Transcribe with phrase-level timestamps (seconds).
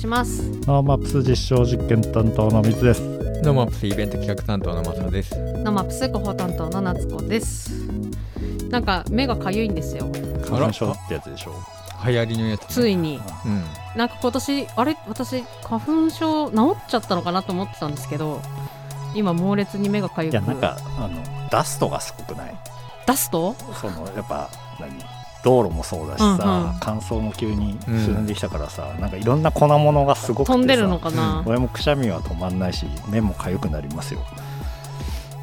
[0.00, 3.02] します NoMaps 実証実験担当の水です。
[3.42, 5.34] NoMaps イベント企画担当のマサです。
[5.38, 7.86] NoMaps 広報担当の夏子です
[8.70, 10.10] なんか目がかゆいんですよ
[10.44, 11.54] 花粉症ってやつでしょ。
[12.06, 12.66] 流行りのやつ。
[12.74, 13.64] ついにうん。
[13.96, 14.96] なんか今年あれ？
[15.06, 18.40] 私花粉症治っちゃったのかなと思ってたんですけど
[19.14, 22.54] 今猛烈に目がかゆくいやなんかあのダストがすごくない？
[23.06, 23.54] ダスト？
[23.80, 24.59] そのやっぱ何
[25.42, 34.20] 道路もそうだしさ、乾燥も急に進んできたからさ、なんかいろんな粉物がすごくてさ飛んでるのかな、俺もくしゃみは止まんないし目も痒くなりますよ。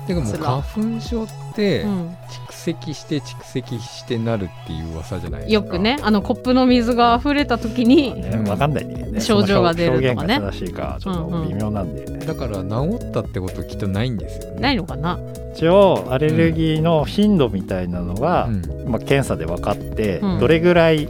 [0.08, 2.08] てかも花粉症ってうん。
[2.50, 9.22] 蓄積して蓄積してなるっていう噂じゃないよくねあのコップの水が溢れた時に、かんないね。
[9.22, 10.40] 症状が出るとかね。
[10.40, 12.06] 正しいかちょっと微妙なんで。
[12.06, 14.60] だから治ったってこときっとないんですよね。
[14.60, 15.18] ないのかな？
[15.56, 18.90] 一応アレルギーの頻度みたいなのが、うん。
[18.90, 20.40] まあ、検査で分かって、うん。
[20.40, 21.08] どれぐらい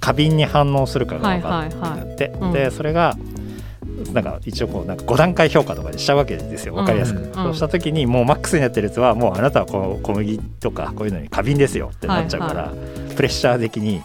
[0.00, 2.52] 過敏に反応するかが分かって、うん。
[2.52, 3.16] でそれが
[4.12, 6.74] なんか一応こうなんか5段階評価とかにしたわけですよ。
[6.74, 7.32] 分かりやすく、うん。
[7.34, 12.72] そうした時にもうマックスになってるやつはもうあなたはこう小麦とかこういうのに過敏ですよってなっちゃうから、
[13.16, 14.02] プレッシャー的に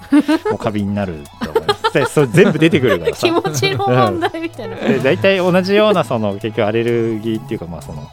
[0.50, 1.94] もう過敏になると思います。
[1.94, 3.28] でそれ全部出てくるからさ。
[3.28, 8.08] 気持ちの問題みたいな、で大体同じようなその結局アレルギーっていうかまあその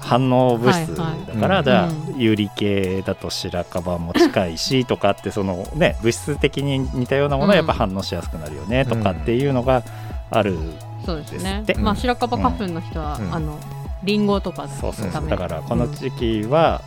[0.00, 2.18] 反応物質だはいから、はいじゃあうん。
[2.18, 9.82] 有利系だと白樺も近いしとかってそのね物質的に似たようなものはやっぱ反応しやすくなるよねとかっていうのが
[10.30, 10.56] ある、
[11.04, 11.62] そうですね。
[11.66, 13.34] でまあ白樺花粉の人は、うん。
[13.34, 13.58] あの
[14.04, 16.82] リンゴとかそうそうだからこの時期は、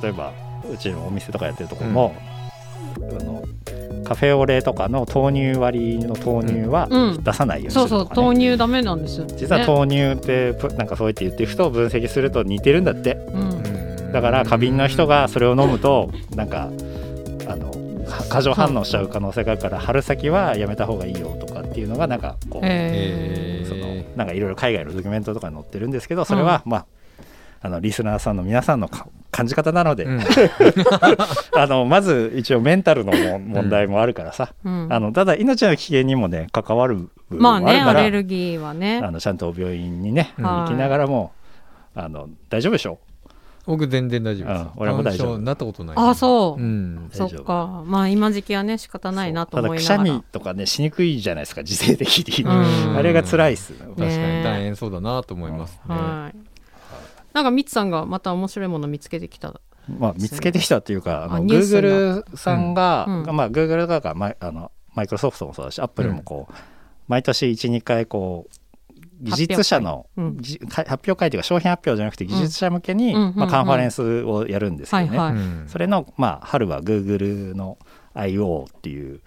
[0.00, 0.32] 例えば
[0.72, 2.14] うちのお店とかやってるところも、
[2.96, 3.42] あの
[4.04, 7.24] カフェオレとかの豆乳割りの豆乳はうん。
[7.24, 7.98] 出さないようにすそうそう。
[8.00, 13.14] るとか、ね豆乳ダメなんですよ、ね、実は豆乳ってぷなんかそうやって言っていくと分析すると似てるんだって。
[13.14, 14.12] うん。
[14.12, 16.70] だから過敏な人がそれを飲むとなんか
[17.48, 17.72] あの
[18.30, 26.86] 過剰反応しちゃう可能性があるから春先はやめた方がいいよとかっていうのがなんかこう、へえそのなんかいろいろ海外のドキュメントとかに載ってるんですけどそれは、まあ
[27.60, 30.20] あのリスナーさんの皆さんのか感じ方なので、うん。
[31.54, 34.88] あのまず一応メンタルのも問題もあるからさ、うん。
[34.90, 39.00] あのただ命の危険にもね関わる部分もまあねあるから、アレルギーはね。
[39.02, 41.32] あのちゃんと病院にね、うん行きながらも
[41.94, 42.98] あの大丈夫でしょ？
[43.66, 44.62] 僕全然大丈夫です。
[44.62, 45.38] うん俺も大丈夫。
[45.38, 45.96] なったことない。
[45.98, 47.08] あそう、うん。
[47.12, 47.82] そっか。
[47.84, 52.96] まあ今時期はね仕方ないなと思いなただがらくしゃみとかねしにくいじゃないですか時勢的に、うん。
[52.96, 53.72] あれが辛いっす。
[53.72, 55.80] 確かねに大変そうだなと思いますね。
[55.94, 56.38] はい。
[57.34, 59.60] なんかミツさんがまた面白いもの見つけてきた。
[59.98, 63.22] まあ、見つけてきたっていうかあの Google さんが、うん。
[63.24, 63.36] うん。
[63.36, 66.54] まあ、Google とかマイあのマイクロソフトもそうだし Apple もこう、
[67.08, 68.54] 毎年12回こう
[69.20, 70.26] 技術者の、発表会。
[70.26, 70.42] うん。
[70.42, 75.08] じか発表会というか商品発表じゃなくて技術者向けに、まあ、カンファレンスをやるんですよね。
[75.08, 75.34] はいはい。
[75.34, 75.64] うん。
[75.68, 77.78] それの、まあ、春は Google の
[78.14, 78.66] I.O.
[78.70, 79.20] っていう、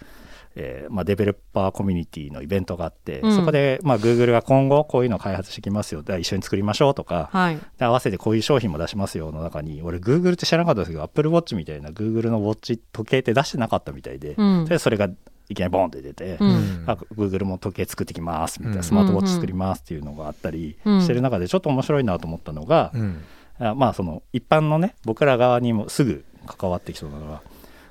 [0.56, 3.36] えーまあ、デベロッパーコミュニティのイベントがあって、うん。
[3.36, 6.02] そこで、まあ、Google が今後こういうのを開発してきますよ。
[6.02, 7.60] で一緒に作りましょうとか、はい。
[7.78, 14.66] で合わせてこういう商品も出しますよの中に俺 Google って知らなかったですけど Apple Watch みたいな Google のウォッチ時計って出してなかったみたいで、うん。
[14.66, 15.10] でそれが
[15.50, 16.84] いきなりボンって出て、うん。
[16.86, 18.84] あ Google も時計作ってきますみたいな、うん。
[18.84, 21.02] スマートウォッチ作りますっていうのがあったりうん。
[21.02, 23.24] してる中でちょっと面白いなと思ったのが、うん。
[23.60, 27.42] あまあその一般のね僕ら側にもすぐ関わってきそうなのが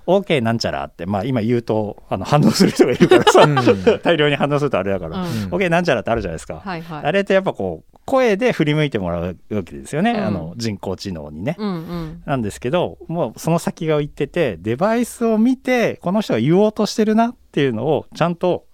[0.08, 3.56] OK なんちゃらって、まあ、今言うとあの反応する人がいるからさ、うん。
[4.02, 5.24] 大量に反応するとあれだから、うん。
[5.50, 7.04] OK なんちゃらってあるじゃないですか、はいはい。
[7.04, 10.24] あれってやっぱこう声で振り向いてもらうわけですよね、うん。
[10.24, 11.56] あの人工知能にね。
[11.58, 12.22] うんうん。
[12.24, 18.64] なんですけどもうその先が言っててデバイスを見てこの人が言おうとしてるなっていうのをちゃんと、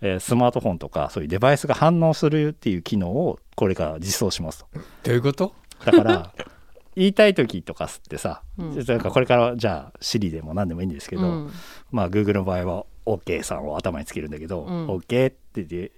[0.00, 4.66] えースマートフォンとかそういうデバイスが反応するっていう機能をこれから実装しますと。
[5.04, 5.52] どういうこと？
[5.84, 6.32] だから
[6.96, 11.50] 言いたい時とかってさ、うんなんかこれからじゃあ Siri でも何でもいいんですけど、うん
[11.90, 15.90] まあ Google の場合は OK さんを頭につけるんだけど、うん OK って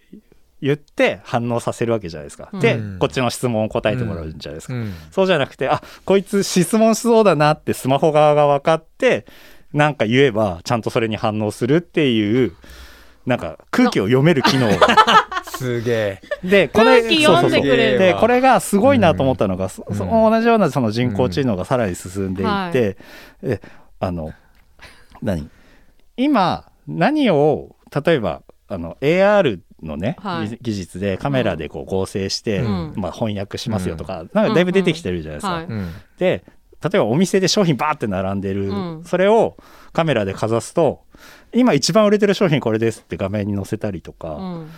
[0.61, 2.51] 言って反応させるわけじゃないですか。
[2.53, 4.75] うんでうんこっちの質問を答えてもらうんじゃないですか。
[4.75, 4.93] うん。
[5.11, 9.27] そうじゃなくてあこいつ質問しそうだなってスマホ側が分かって
[9.73, 12.53] なんか言えばちゃんとそれに反応するっていう
[13.25, 14.87] なんか空気を読める機能が
[15.45, 16.21] すげえ。
[16.43, 19.97] でこれ空気読んでくれるでこれがすごいなと思ったのが、そうん。
[19.97, 22.97] その同じようなその人工知能がさらに進んでいって、
[23.43, 23.61] え
[24.01, 24.33] あの
[25.23, 25.49] 何？
[26.17, 30.49] 今何を例えばあの AR のね、はい。
[30.49, 32.93] 技技術でカメラでこう合成して、うん。
[32.97, 35.53] まあ、翻訳しますよとか、なんかだいぶ出てきてるじゃないですか。
[35.53, 35.91] はいうん。
[36.19, 36.45] で
[36.83, 39.05] 例えばお店で商品バーって並んでる、うん。
[39.05, 39.57] それを
[39.93, 41.05] カメラでかざすと
[41.53, 44.71] 今一番売れてる商品これですって画面に載せたりとか、うん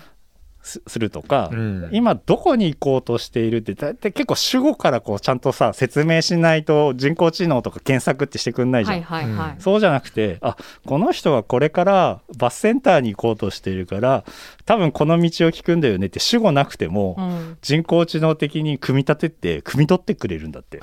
[0.65, 9.03] すするとか、うん今どこに行こうとしているってだって結構主語からこうちゃんとさ説明しないと人工知能とか検索ってしてくんないじゃん。
[9.03, 9.57] はいはいはい。
[9.61, 10.57] そうじゃなくてあ
[10.87, 14.25] この人はこれからバスセンターに行こうとしているから
[14.65, 20.81] 多分この道を聞くんだよねって主語なくても、うん人工知能的に組み立てて汲み取ってくれるんだって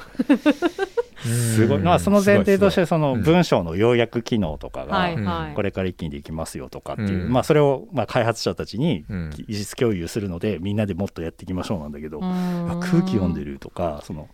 [1.22, 5.52] すごい、まあ、その前提としてその文章の要約機能とかが。
[5.56, 7.32] これから一気にできますよとかっていう、うん。
[7.32, 9.30] まあ、それをまあ開発者たちにうん。
[9.32, 12.72] 技術共有するのでみんなでもっとやっていきましょうなんだけど、うん。
[12.72, 14.30] あ空気読んでるとかその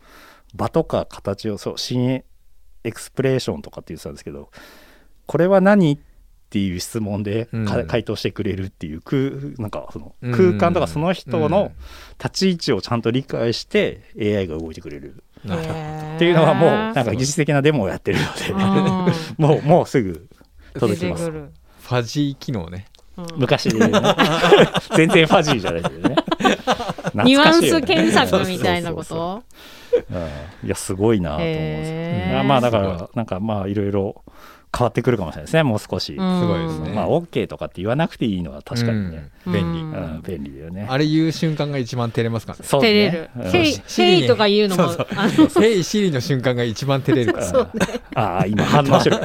[0.56, 2.24] 場とか形をそう新
[2.84, 4.50] エクスプレーションとかって言ってたんですけど
[5.26, 6.00] これは何っ
[6.50, 7.88] ていう質問でか、うん。
[7.88, 10.32] 回答してくれるっていう空なんかそのうん。
[10.32, 11.52] 空間とかその人うん。
[11.52, 11.72] の
[12.24, 20.28] 立ち位置をちゃんと理解して AI が動いてくれるっていうのはもうなんか技術的なデモをやってるので、 もうもうすぐ
[20.74, 21.30] 届きます。
[21.30, 22.88] ファジー機能ね。
[23.18, 23.26] うん。
[23.38, 23.70] 昔
[24.96, 26.16] 全然ファジーじゃないけどね。
[27.24, 29.44] ニュアンス検索みたいなこと？
[30.64, 34.24] いやすごいなと思うまあだかすらなんかまあいろいろ
[34.78, 36.40] 変わってくるかもしれないですねもう少し、うん。
[36.40, 36.94] すごいですね。
[36.94, 39.54] まあ OK とかって言わなくていいのは確かにね、うん。
[39.54, 39.80] 便利。
[39.80, 39.94] うん。
[39.94, 40.88] うん便利だよね。
[40.90, 42.66] あれ言う瞬間が一番照れますからね。
[42.66, 43.30] そう照れる。
[43.36, 43.52] うん。
[43.52, 47.72] ヘイ、シリにヘイとか言うのもそうそう、あの、ヘイシリの瞬間が一番照れるから
[48.16, 49.18] ああ今反応してる。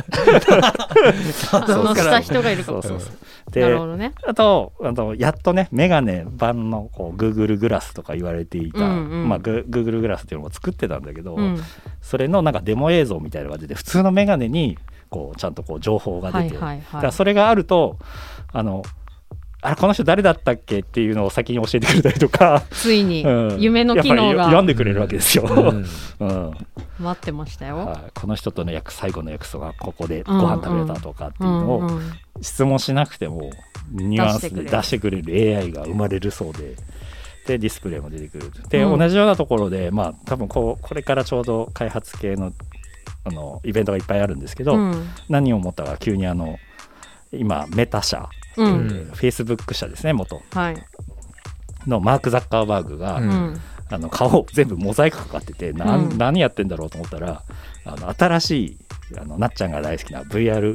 [1.51, 2.83] 反応した人がいるかも。
[2.83, 3.17] そうそうそう。
[3.47, 4.13] なでるほどね。
[4.27, 9.29] あとあとやっとねメガネ版のこう Google グラスとか言われていた、うんうん。
[9.29, 11.59] まあ、グ Google グラスっていうのも作ってたんだけど、うん。
[12.01, 14.79] それのなんかデモ映像みたいなのが出て普通のメガネに
[15.13, 16.81] こうちゃんとこう情報がはい出て、はい。
[16.81, 17.13] はい。
[17.13, 17.99] それがあると
[18.53, 18.83] あの
[19.65, 23.61] あれこの人誰だったっけっていうのを先に教えてくれたりとか、ついにうん。
[23.61, 25.45] 夢の機能やっぱり読んがでくれるわけですよ。
[25.49, 26.27] うん。
[26.27, 26.53] うん。
[26.99, 27.77] 待ってましたよ。
[27.77, 28.11] はい。
[28.13, 30.41] この人との約最後の約束がここでごうん。
[30.41, 33.51] 飯食べれたとかっていううんのをうん質問しなくても
[33.93, 36.75] ニュアンスで出してくれる AI が生まれるそうで。
[37.47, 38.51] でディスプレイも出てくる。
[38.69, 38.99] で、うん。
[38.99, 42.53] 同じようなところでまあ多分こうこれからちょうど開発系の
[43.25, 46.59] あのイベントがいっぱいあるんですけど、うん何を思ったか急にあの
[47.33, 48.29] 今メタ社。
[48.55, 50.77] フェイスブック社ですね元はい。
[51.87, 53.61] のマーク・ザッカーバーグが、ううんん。
[53.91, 57.43] あの顔全部モザイクかかってて、うん何やってんだろうと思ったら
[57.85, 58.79] あの新しい
[59.19, 60.75] あのなっちゃんが大好きな VR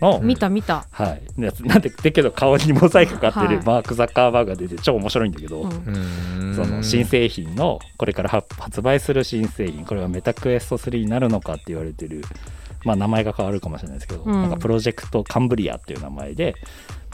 [0.00, 0.20] は。
[0.20, 0.86] 見た見た。
[0.90, 3.66] はい、やつなんでだけど顔にモザイクかかってるはい。
[3.66, 6.44] マーク・ザッカーバーグが出て超面白いんだけど、うん。
[6.46, 6.54] うん。
[6.54, 12.22] その新製品のこれから発発売する新製品これがメタクエスト3になるのかって言われてる、
[12.84, 14.32] まあ、名前が変わるかもしれないですけど、うん。
[14.32, 16.54] なんかプロジェクトカンブリアっていう名前で、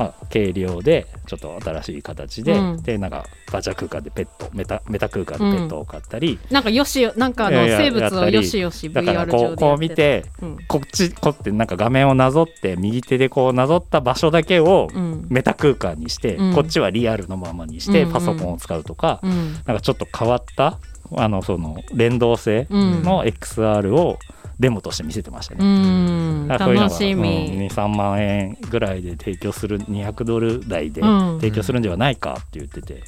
[0.01, 2.83] まあ、軽量でちょっと新しい形で、うん。
[2.83, 15.27] でなんかバーチャル空間でペットメタメタ空間でペットを買ったり、なんかよしよ、なんかあの生物をよしよしだから VR こ上でうこう見てうんこっちこうってなんか画面をなぞって右手でこうなぞった場所だけをうん。
[15.29, 16.55] メタ空間にして、うん。
[16.55, 18.09] こっちはリアルのままにしてうん。
[18.09, 19.53] うんパソコンを使うとか、うん。
[19.53, 20.79] なんかちょっと変わった
[21.17, 23.03] あのその連動性うん。
[23.03, 24.19] の XR を
[24.61, 26.47] デモとして見せてましたうね。
[26.47, 27.69] 楽しうん、み。
[27.71, 31.41] 23万円ぐらいで提供する200ドル台でうん。
[31.41, 33.03] 提供するんではないかって言ってて、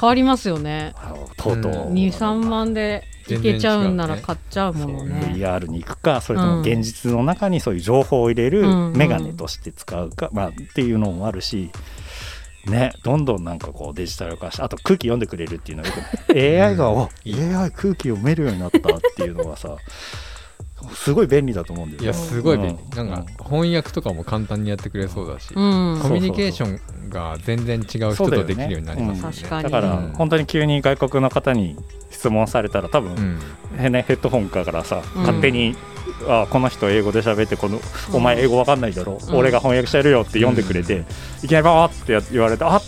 [0.00, 0.94] 変わりますよね。
[1.36, 1.94] とうとう、うん。
[1.94, 5.34] 二三万でいけちゃうんなら買っちゃうものね。
[5.34, 8.92] VR に行くかそれとも現実の中にそういう情報を入れるうん。
[8.96, 11.72] メガネとして使うか、まあ、っていうのもあるし、
[12.66, 15.94] ね、どんどんなんかこうデジタル化してあと空気読んでくれるっていうのはよ
[16.28, 18.80] く AI がお AI 空気読めるようになったっ
[19.16, 19.76] ていうのはさ
[20.92, 22.00] すごい便利だと思うんだよ。
[22.00, 23.08] ねいやすごい便利、うん。
[23.08, 25.98] なんか翻訳とかも簡単にやってくれそうだし、うん。
[26.02, 30.12] コミュニケーションが全然違う人とできるようになりますよだからうん。
[30.12, 31.76] 本当に急に外国の方に
[32.10, 33.40] 質問されたら多分、うん。
[33.76, 35.22] ヘッドホンからさ、うん。
[35.22, 35.76] 勝手に
[36.28, 37.80] あこの人英語で喋ってこの
[38.12, 41.04] お前英語わかんないだろ、うん俺が翻訳してるよって読んでくれて、
[41.42, 42.82] いきなりバーってや言われてあっ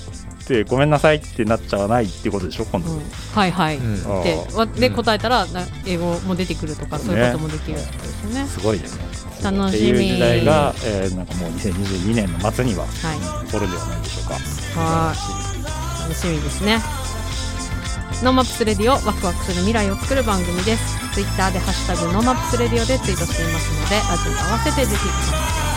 [0.46, 3.00] てごめんなさいってなっちゃわないっていうことでしょ今度、うん
[3.34, 3.76] はいはい。
[3.76, 4.20] うん
[4.58, 8.46] あででうん答えたらな英語も出てくるとかそういうこともできるってことですよね。
[8.46, 9.04] すごいですね
[9.42, 13.46] 楽しみっていう時代が、えーなんかもう2022年の末にははい。
[13.46, 14.34] 起こるんではないでしょうか
[14.80, 16.02] はい。
[16.08, 16.80] 楽しみですね。
[18.22, 20.96] NoMaps Radio ワクワクする未来を作る番組です。
[21.12, 25.26] ツイッターでハッシュタグ NoMaps Radio でツイートしていますので、ラジオと合わせてぜひご覧く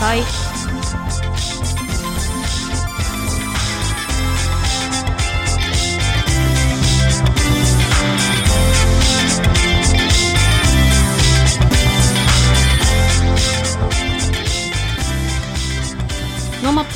[0.00, 0.89] さい。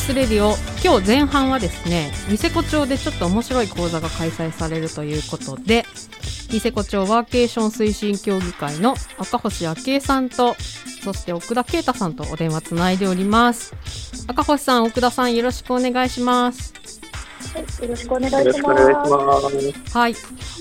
[0.04, 0.52] スレディオ
[0.84, 5.86] 今日前半はですねニセコ町でちょっと面白い講座が開催されるということで
[6.52, 10.56] ニセコ町ワーケーション推進協議会の赤星昭恵さんと
[11.02, 13.74] そして奥田啓太さんとお電話つないでおります
[14.28, 16.74] 赤星さん奥田さんよろしくお願いします
[17.80, 19.10] よろしくお願いよろしくお願いしす。
[19.10, 19.96] ます。
[19.96, 20.14] はい。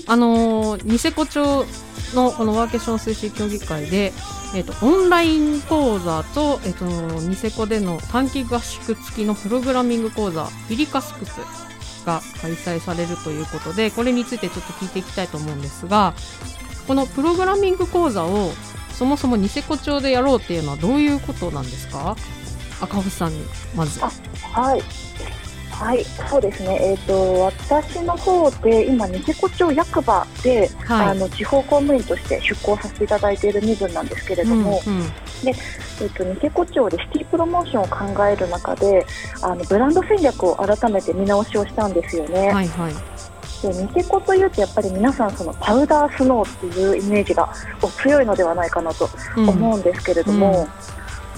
[0.06, 1.64] あのーニセコ町
[2.14, 4.12] のこのワーケーション推進協議会で、
[4.54, 11.30] えっ、と、オンライン講座と、えっ、と、ニセコでの短期合宿付きのプログラミング講座、フィリカスクス
[12.06, 16.14] が開催されるということで、これについてちょっと聞いていきたいと思うんですが、
[16.86, 18.52] このプログラミング講座を
[18.92, 22.16] そもそもニセコ町でやろうっていうのはどういうことなんですか？
[22.80, 23.44] 赤星さんに、
[23.74, 23.98] まず。
[24.00, 24.82] はい。
[25.74, 26.78] はい、そうですね。
[26.80, 31.06] えっ、と、私の方で、今、ニセコ町役場で、はい。
[31.08, 35.04] あの、地方公務員として出向させていただいている身分なんですけれども、うんうん
[35.46, 39.04] えっ、と、ニセコ町でシティプロモーションを考える中で、
[39.42, 42.52] あの、ブランド戦略を改めて見直しをしたんですよね。
[42.52, 42.94] はいはい。
[43.62, 47.50] でニセコというとやっぱり皆さんそのパウダースノーっていうイメージが
[47.80, 50.68] お強いのではないかなとうん思うんですけれども、うんやっ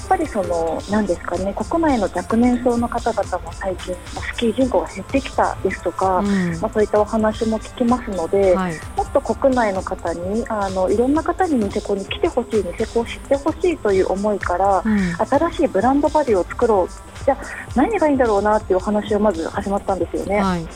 [0.08, 8.74] ぱりその何ですかね国内の若年層の方々も最近まあスキー人口が減ってきたですとか、うんまあ、そういったお話も聞きますので、はい。
[8.96, 17.38] もっと国内の方にあのいろんな方にニセコに来てほしいニセコを知ってほしいという思いから、うん新しいブランドバリューを作ろうじゃあ
[17.74, 20.40] 何がいいんだろうなっていうお話をまず始まったんですよね。
[20.40, 20.66] はい。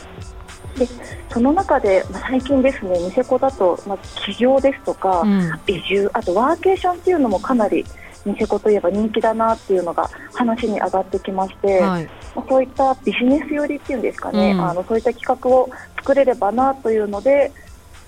[1.33, 7.85] その中で、まあ、最近ですね、ニセコだと、まあ、起業ですとか、うん移住、あとワーケーションっていうのもかなり
[8.25, 12.05] ニセコといえば人気だなっていうのが話に上がってきまして、はい。
[12.35, 17.53] まあ、そういったビジネス寄りっていうんですかね、うんあのそういった企画を作れればなというので、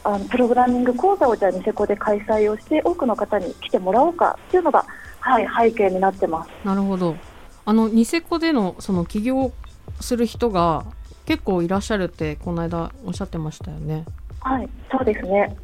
[0.05, 4.85] あのプログラミング講座をじゃあニセコで開催をして、多くの方に来てもらおうかっていうのが、
[5.21, 6.51] はい、背景になってます。
[6.65, 7.17] なるほど。
[7.65, 9.53] あのニセコでのその起業
[10.01, 10.85] する人が
[11.27, 14.05] 結構いらっしゃるってこの間おっしゃってましたよね。
[14.41, 15.57] はい、そうですね。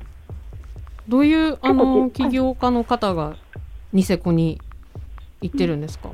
[1.09, 3.35] どういうあの起業家の方が
[3.92, 4.61] ニセコに
[5.40, 6.11] 行ってるんですか？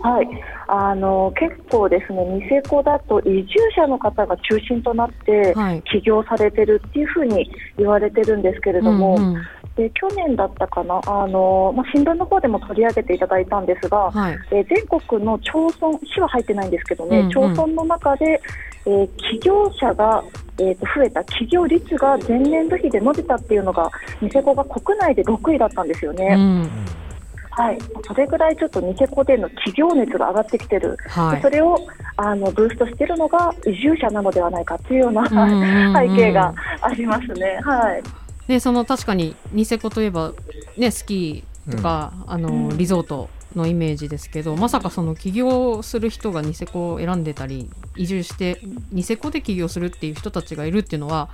[0.00, 0.28] はい、
[0.68, 5.82] あの結構ですね、ニセコだと移住者の方が中心となってはい。
[5.82, 9.42] 起業されてるっていうふうに言われてるんですけれども、うんうん
[9.74, 14.38] で去年だったかな、あのまあ、新聞の方でも取り上げていただいたんですが、はい。
[14.50, 18.38] えー全国の町村、市は入ってないんですけどね、うんうん町村の中で、
[18.84, 20.22] えー起業者が、
[20.68, 23.90] えーと増えた、起業率が前年度比で伸びたっていうのが、
[24.20, 26.34] ニセコが国内で6位だったんですよね。
[26.36, 26.70] うん。
[27.54, 31.50] はい、それぐらいちょっとニセコでの起業熱が上がってきてる、はいでそ。
[31.50, 31.78] れを
[32.16, 37.60] あのブーストしているのが移住者なのではないかっていうような、うんうんうん 背景がありますね。
[37.62, 38.02] はい、
[38.48, 40.32] でその確かにニセコといえば
[40.78, 51.28] ねスキーとか、あのリゾートのイメージですけどまさかその起業する人がニセコを選んでたり移住してニセコで起業するっていう人たちがいるっていうのは、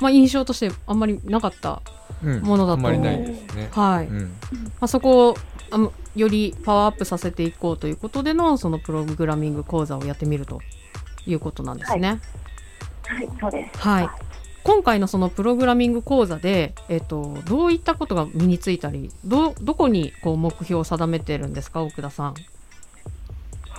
[0.00, 1.82] まあ、印象としてあんまりなかった、
[2.24, 3.68] うんものだとあんまりないですね。
[3.72, 4.28] はいうんま
[4.80, 5.36] あ、そこを
[5.70, 10.60] あのよりパワーアップさせていこうということでのそのプログラミング講座をやってみると
[11.26, 12.20] いうことなんですね。
[13.02, 13.78] はい、そうです。
[13.78, 14.08] はい、
[14.66, 22.34] 今回のそのプログラミング講座で、えっと、どういったことが身についたりどどこにこう目標を定めてるんですか奥田さん？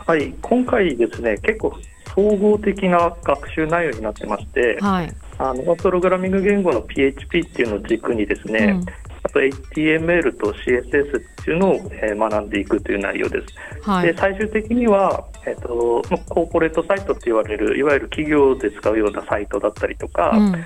[0.06, 1.74] はい、今回ですね、結構
[2.16, 13.48] 総合的な学習内容になってまして、はい、あのプログラミング言語の PHP っていうのを軸にですね、うんあと HTML と CSS っていうのを、えー学んでいくという内容です。
[13.90, 14.08] はい。
[14.08, 20.66] で最終的には、えっとまあコーポレートサイトって言われるいわゆる企業で使うようなサイトだったりとか、うん。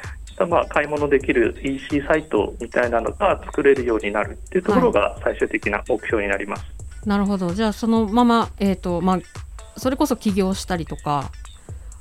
[0.49, 6.63] まあ、買い物できる EC サイトみたいなのが作れるようになるっていうところが最終的な目標になります。
[7.05, 7.53] なるほど。
[7.53, 9.19] じゃあそのまま、えっとまあ、
[9.77, 11.29] それこそ起業したりとか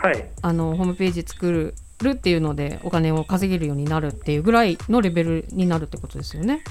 [0.02, 1.74] はい、あのホームページ作る
[2.09, 6.64] っていうのでお金を稼げるようになるっていうぐらいのレベルになるってことですよね。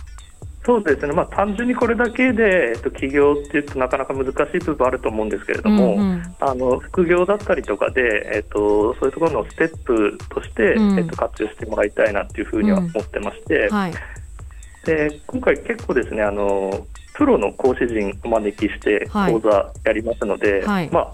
[0.65, 6.35] そうですね、まあ、単純にこれだけで、えっと、起業っていうとなかなか難しい部分あると思うんですけれども、うんうん。
[6.39, 10.99] あの副業だったりとかで、えっと、そういうところのステップとして、うん。
[10.99, 13.93] えっと、活用してもらいたいなっていうふうには思ってまして、はい。
[14.85, 19.33] で今回結構ですねあのプロの講師陣お招きしてはい。
[19.33, 20.89] 講座やりますので、はい。
[20.91, 21.13] まあ、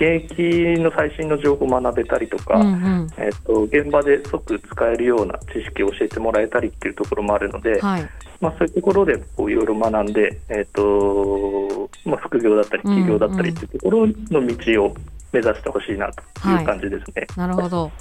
[0.00, 8.08] 現役の最新の情報を学べたりとか、うんうんえっと、現場で即使えるような知識を教えてもらえたりっていうところもあるので、はい
[8.40, 14.94] まあ、そういうところでこういろいろ学んで、えっとまあ、副業だったり企業だったりっていうところの道を
[15.32, 17.26] 目指してほしいなという感じですね。
[17.36, 17.92] なるほど。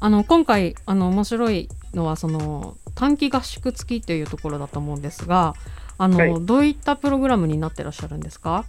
[0.00, 5.54] あの今回あの面白いのはその短期合宿付きというところだと思うんですが、
[5.98, 8.64] あの、はいどういったプログラムになってらっしゃるんですか？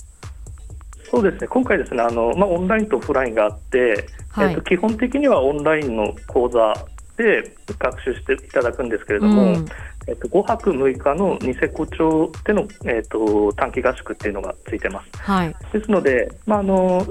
[1.10, 1.48] そうですね。
[1.48, 4.50] 今回ですねあの、まあ、オンラインとオフラインがあって、はい。
[4.50, 6.74] えっと、基本的にはオンラインの講座
[7.18, 9.66] で学習していただくんですけれども、うん。
[10.08, 15.10] えっと、5泊6日のニセコ町での、えっと、短期合宿っていうのがついてます。
[15.22, 15.56] はい。
[15.74, 17.06] ですので、まああの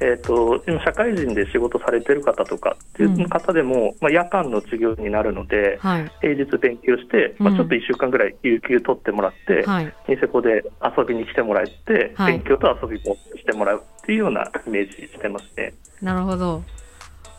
[0.00, 6.12] えー、と今社会人で仕事されてる方とかっていう方でも、まあ、夜間の授業になるので、はい。
[6.20, 9.94] 平日勉強して、まあ、うんちょっと1週間ぐらい有給取ってもらって、はい。
[10.08, 15.74] ニセコで遊びに来てもらって、はい勉強と遊びもしてもらうっていうようなイメージしてますね。
[16.00, 16.62] なるほど。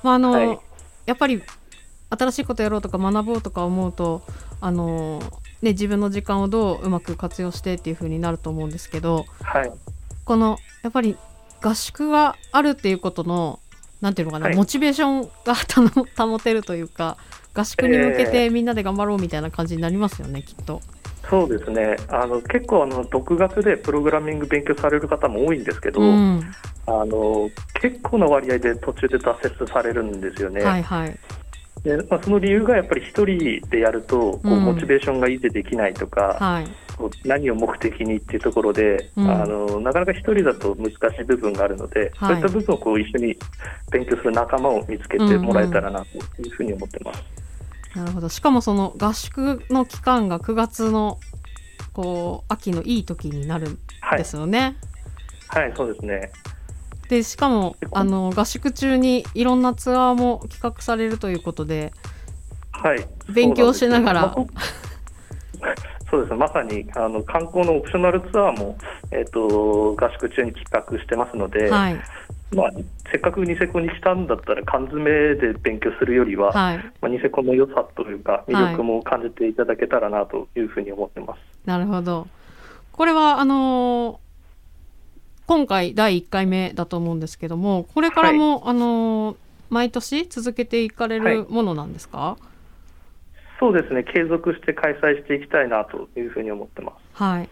[0.03, 0.59] まあ、あの、はい
[1.05, 1.41] やっぱり
[2.09, 4.21] 新しいことやろうとか学ぼうとか思うと、
[4.59, 5.19] あの、
[5.61, 9.71] ね、自分の時間をどううまく活用してっていう風になると思うんですけど、はい、
[10.25, 11.17] このやっぱり
[11.61, 13.59] 合宿があるっていうことの
[14.01, 17.17] なんていうのかな、はいモチベーションが保保てるというか
[17.53, 20.81] 合宿に向けてみんなで頑張ろうみたいな感じになりますよね、きっと。
[21.29, 26.41] そうですねあの結構あの独学でプログラミング勉強される方も多いんですけど、うん、
[26.87, 27.49] あの
[27.79, 30.63] 結構な割合で途中で挫折されるんですよね。
[30.63, 31.19] はいはい。
[31.83, 36.67] でまあ、その理由がやっぱり一人でやるとこううんモチベーションが維持できないとか、はい。
[36.95, 43.35] こう何を目的にっていうところで、うんあのなかなか一人だと難しい部分があるので、はいそういった部分をこう一緒に
[43.91, 47.23] 勉強する仲間を見つけてもらえたらなというふうに思ってます。
[47.95, 48.29] なるほど。
[48.29, 51.19] しかもその合宿の期間が9月の
[51.93, 54.77] こう秋のいい時になるんはいですよね。
[55.47, 56.31] はい、そうですね。
[57.11, 61.91] でしかもあの合宿中にいろんなツアーも企画されるということで
[62.71, 63.05] はい。
[63.33, 64.35] 勉強しながら
[66.09, 68.77] そうですよまさにあの観光のオプショナルツアーも
[69.11, 72.01] えっ、と合宿中に企画してますので、はい
[72.55, 72.71] まあ
[73.11, 75.03] せっかくニセコに来たんだったら缶詰
[75.35, 81.39] で勉強するよりは、はいまあ、ニセコの良さというか魅力も感じていただけたらなというふうに思ってます。
[81.65, 82.27] なるほど。
[82.93, 84.20] これはあのー
[85.51, 89.35] 今回第1回目だと思うんですけどもこれからも、あのー
[89.69, 92.37] 毎年続けていかれるものなんですか？
[93.59, 94.03] そうですね。
[94.03, 97.23] 継続して開催していきたいなというふうに思ってます。
[97.23, 97.49] はい。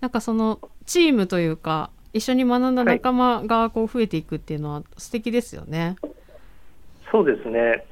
[0.00, 5.96] なんかそのチームというか一緒に学んだ仲間がこう増えていくっていうのは素敵ですよね。
[7.10, 7.84] そうですね。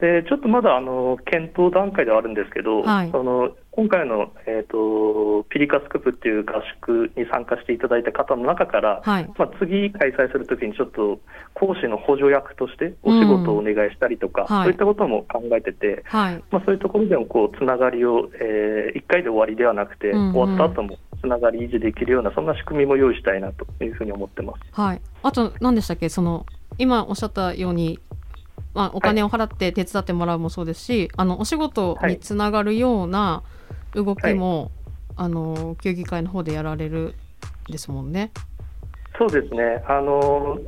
[0.00, 9.30] でちょっとまだあの検討段階ではあるんですけど、はいその今回の、えー、とピリカスクープっていう合宿に参加していただいた方の中から、はい。
[9.38, 11.20] まあ、次開催するときにちょっと
[11.54, 16.42] 講師の補助役としてお仕事をお願いしたりとか、うんはいそういったことも考えてて、はい。
[16.50, 24.60] まあ、そういうところでもこうつながりを、え1回で終わりではなくて、うんうん終わった後もつながり維持できるようなそんな仕組みも用意したいなというふうに思ってます。
[24.72, 25.00] はい。
[25.22, 26.08] あと何でしたっけ？
[26.08, 26.44] その
[26.76, 28.00] 今おっしゃったように。
[28.74, 33.42] まあ、お金を払って手伝ってもらうもそうですし、あのお仕事につながるような
[33.94, 34.70] 動きも、
[35.16, 37.14] あの球技会の方でやられる
[37.68, 38.30] んですもんね。
[39.18, 40.58] そうですね、あの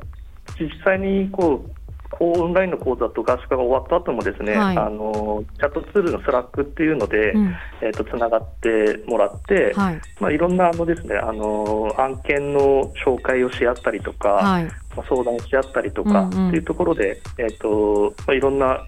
[0.59, 1.82] 実際にこう
[2.19, 10.01] オンラインの講座と合宿が終わった後もですね、はいあのチャットツールの Slack っていうので、うん、えー、とつながってもらって、はい。
[10.19, 14.65] まあ、いろんなあのですねあの案件の紹介をし合ったりとか、はい。
[14.65, 18.85] まあ、相談し合ったりとかうんうんっていうところで、えーとまあ、いろんな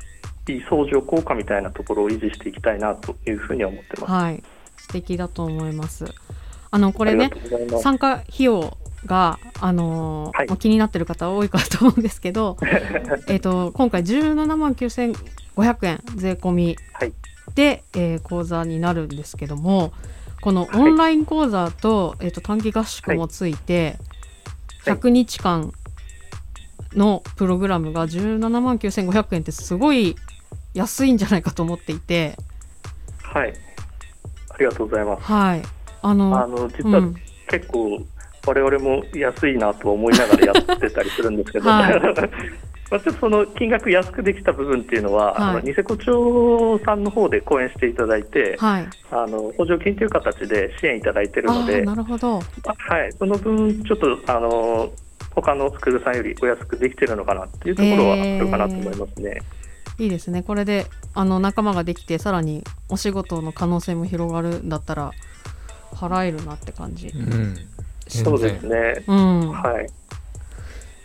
[0.47, 4.11] いい相乗効果みたいなところを維持していきたいなというふうには思ってます。
[4.11, 4.43] はい。
[4.77, 6.05] 素敵だと思います。
[6.71, 7.31] あのこれね
[7.81, 10.47] 参加費用が、あのーはい。
[10.47, 12.57] まあ気になってる方多いかと思うんですけど
[13.27, 17.13] えっと今回17万9500円税込みはい。
[17.55, 19.93] で、えー講座になるんですけども
[20.41, 23.97] このオンライン講座と,、えー、と短期合宿もついて、
[24.85, 24.95] はい。
[24.97, 25.73] 100日間
[26.93, 30.15] のプログラムが17万9500円ってすごい
[30.73, 32.37] 安いんじゃないかと思っていて。
[33.23, 33.53] はい。
[34.49, 35.23] ありがとうございます。
[35.23, 35.61] はい。
[36.01, 37.15] あのあの実はうん。
[37.49, 38.03] 結構
[38.45, 42.01] 我々も安いなとは思いながらやってたりするんですけど、はい。
[42.91, 45.35] まあちょっとその金額安くできた部分っていうのは、はい。
[45.37, 48.87] あのニセコ町さんの方で講演していただいて、はい。
[49.11, 52.39] あの補助金という形で支援いただいているあのでー、なるほど。
[52.39, 52.41] は
[53.05, 54.91] い、その分ちょっとあの
[55.31, 59.41] 他のスクールさんよりお安くできてるのかなっていうところはあるかなと思いますね。
[59.97, 60.43] いいですね。
[60.43, 65.11] これであの仲間ができてさらにお仕事の可能性も広がるんだったら
[65.93, 67.07] 払えるなって感じ。
[67.07, 67.55] うん。
[68.07, 69.03] そうですね。
[69.07, 69.87] うんはい。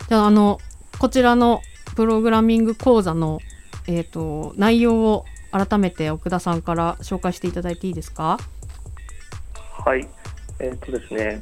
[0.07, 0.59] じゃああの
[0.99, 1.61] こちらの
[1.95, 3.39] プログラミング講座の、
[3.87, 8.37] えー、と内容を改めて奥田さんから紹介していただいていいですか？
[9.85, 10.07] はい。
[10.59, 11.39] えーっとですね。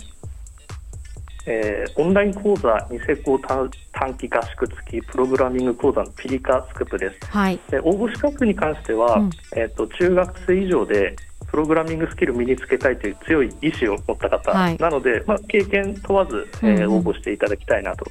[1.46, 7.28] えーオンライン講座ニセコ短短期合宿付きプログラミング講座のピリカスクープです。
[7.32, 11.16] はいで応募資格に関しては、うんえーっと中学生以上で
[11.52, 18.06] プログラミングスキルを身につけたいという強い意志を持った方、はいなので、まあ、経験問わず、えー応募していただきたいなと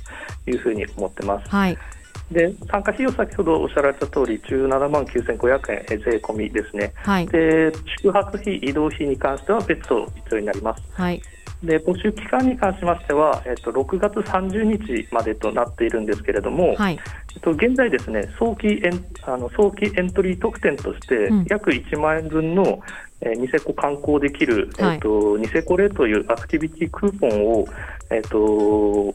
[0.47, 1.51] いうふうに思ってます。
[1.51, 1.79] はい
[2.31, 6.93] で参加費用、先ほどおっしゃられた通り、17万9500円、えー税込みですね。
[6.97, 7.73] はいで
[8.03, 10.83] 宿泊費、移動費に関しては別途必要になります。
[10.93, 11.23] はい
[11.63, 16.99] で募集期間に関しましては、えっと、6月30日までとなっているんですけれども、はい。
[17.35, 22.81] えっと、現在ですね早期エンあの早期エントリー特典としてうん約1万円分の、
[23.21, 27.67] えーニセコ観光できる、はいえっと、ニセコレというアクティビティクーポンを、
[28.11, 29.15] えっと、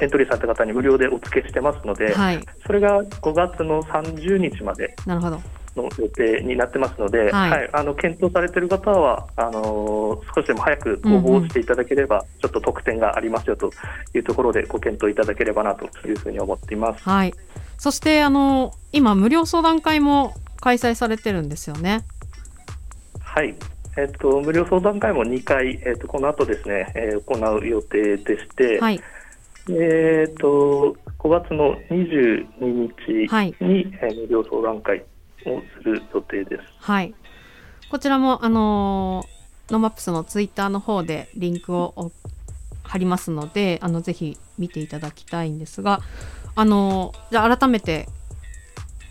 [0.00, 2.44] エントリーされた方に無料でお付けしてますので、はい。
[2.66, 5.40] それが5月の30日までなるほど。
[5.76, 13.70] の予定になってますので、はいはいあの検討されている方はあのー少しでも早く応募をしていただければ、ちょっと特典がありますよと
[14.14, 17.08] いうところでご検討いただければなというふうに思っています。
[17.08, 17.34] はい。
[17.78, 22.04] そして、あの、今、無料相談会も開催されてるんですよね。
[23.32, 23.54] はい
[23.96, 29.00] えっと、無料相談会も2回、えっと、この後ですね、えー行う予定でして、はい。
[29.68, 35.04] えっと、5月の22日に、はいえー無料相談会
[35.46, 36.62] をする予定です。
[36.80, 37.14] はい。
[37.90, 42.10] こちらも、あのーノマップスのツイッターの方でリンクをお
[42.82, 46.00] 貼りますので、あの、ぜひ見ていただきたいんですが、
[46.56, 48.08] あのーじゃあ改めて、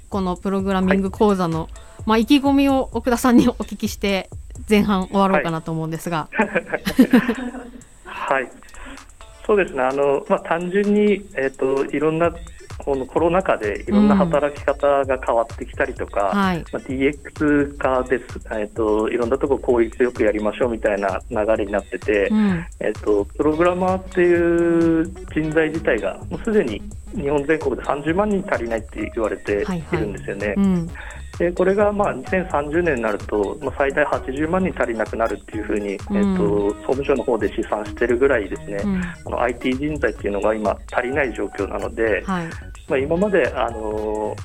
[0.09, 1.69] このプログラミング講座の、
[2.05, 4.29] まあ、意気込みを奥田さんにお聞きして、
[4.69, 6.27] 前半終わろうかなと思うんですが、
[8.05, 8.51] はい、
[9.45, 12.31] そうですね、あのまあ、単純に、えっといろんな
[12.79, 16.63] このコロナ禍でいろんな働き方が変わってきたりとか、はい。
[16.71, 22.65] まあ、DX 化です、えっと、いろんなところ効率よくやりましょうみたいな流れになってて、うん。
[22.79, 26.81] えっと、プログラマーっていう人材自体がもうすでに
[27.13, 30.53] 日本全国で30万人足りないって言われてはいはいいるんですよね。
[30.57, 30.89] うん。
[31.39, 39.01] でこれがまあ2030年になると、まあ、最大80万人足りなくなるっていうふうに、えっと、総務省の方で試算してるぐらいですね、うん。
[39.01, 42.47] あの IT 人材っていうのが今足りない状況なので、はい。
[42.89, 44.35] まあ、今まで、あの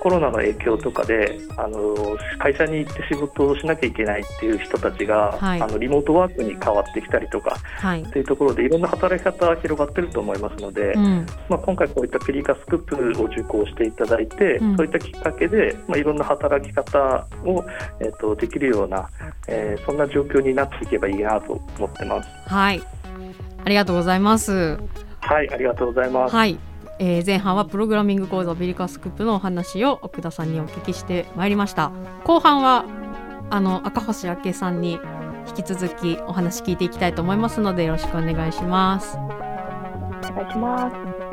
[0.00, 1.94] コロナの影響とかで、あの
[2.38, 8.02] 会社に行って仕事をしなきゃいけないっていう人たちが、はいあのリモートワークに変わってきたりとかはい。
[8.02, 11.26] っていうところでいろんな働き方が広がってると思いますので、うん。
[11.48, 17.64] まあ、今回こういったピリカスクープを受講していただいて、うんそういったきっかけで、まあ、いろんな働き方を、
[18.00, 19.08] えっとできるような、
[19.48, 22.28] えーそんな状況になっていけばいいなと思ってます。
[22.46, 22.82] はい。
[23.64, 24.78] ありがとうございます。
[25.20, 26.34] はい、ありがとうございます。
[26.34, 26.58] はい、
[26.98, 31.92] えー前半はプログラミング講座ビリカスクープのお話を奥田さんにお聞きしてまいりました
[32.24, 32.84] 後半は
[33.50, 34.98] あの赤星明さんに
[35.48, 39.20] 引き続きお話聞いていきたいと思いますのでよろしくお願いしますお
[40.34, 41.27] 願いします。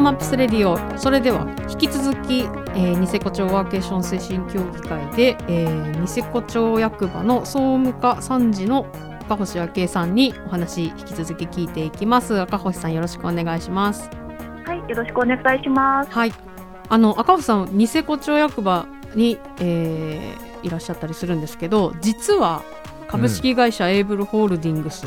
[0.00, 8.86] ーマップスレディオそれでは引き続き、えーニセコ町ワーケーション推進協議会で、えーニセコ町役場の総務課参事の
[9.22, 14.10] 赤星明恵さんにお話引き続き聞いていきます赤星さんよろしくお願いします
[14.64, 16.10] はい、よろしくお願いします。
[16.10, 16.32] はい。
[16.88, 22.62] あの赤星さんニセコ町役場に、えーいらっしゃったりするんですけど、実は
[23.08, 25.06] 株式会社エーブルホールディングス、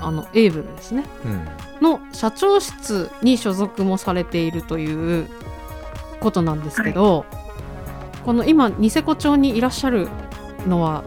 [0.00, 1.48] あのエーブルですねうん
[1.80, 5.28] の社長室に所属もされているという
[6.20, 7.24] ことなんですけど、
[8.26, 10.08] この今ニセコ町にいらっしゃる
[10.66, 11.04] のは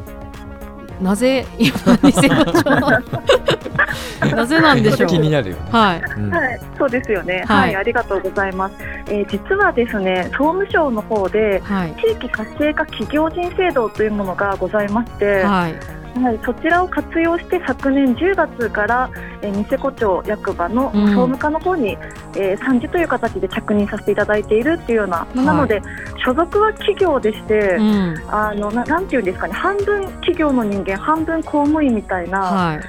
[1.01, 2.63] なぜ今 ニセコ町
[4.35, 5.09] なぜなんでしょう？
[5.09, 5.61] 気になるよね。
[5.71, 6.01] はい。
[6.17, 7.43] うんはい、そうですよね。
[7.47, 8.75] ははいい、ありがとうございます。
[9.07, 11.93] えー実はですね、総務省の方ではい。
[12.01, 15.75] 地域活性化企業人制度というものがございまして、はい。
[16.15, 19.09] はい、そちらを活用して昨年10月から、
[19.41, 21.97] えーニセコ町役場のうん総務課の方に、
[22.35, 25.81] えー参事という形で着任させていただいているっていうような、いなので
[26.23, 28.15] 所属は企業でして、うん。
[28.27, 32.81] あのななんていうんですかね半分企業の人間半分公務員みたいな、はい。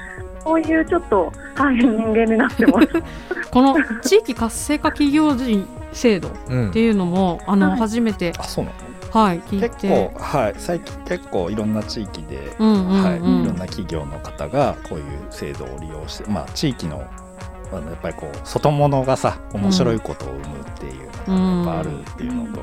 [0.43, 2.87] そういうちょっと、はい、人間になってます。
[3.51, 8.75] この地域活性化企業人制度っうんていうのもあのはい初めてあそうなの？
[9.13, 13.03] はい聞い結て構はい最近結構いろんな地域で、うんうんうん。
[13.03, 17.07] はい、いろんな企業の方がこういう制度を利用してまあ地域の
[17.71, 22.61] あのやっぱりこう外物がさ面白いことを生むっていうのがやっぱあるっていうのと、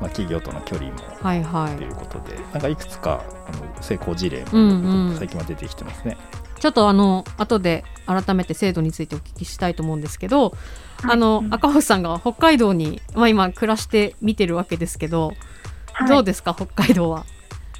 [0.00, 1.76] まあ、企業との距離もはいはい。
[1.76, 5.16] ということでなんかいくつかあの成功事例もうんうん。
[5.16, 6.16] 最近は出てきてますね。
[6.60, 10.54] ちょっとあの後で改めて制度についてお聞きしたいと思うんですけど、
[11.02, 15.34] あの赤星さんが北海道に、まあ、今暮らして見てるわけですけど、
[15.94, 17.24] はいどうですか北海道は？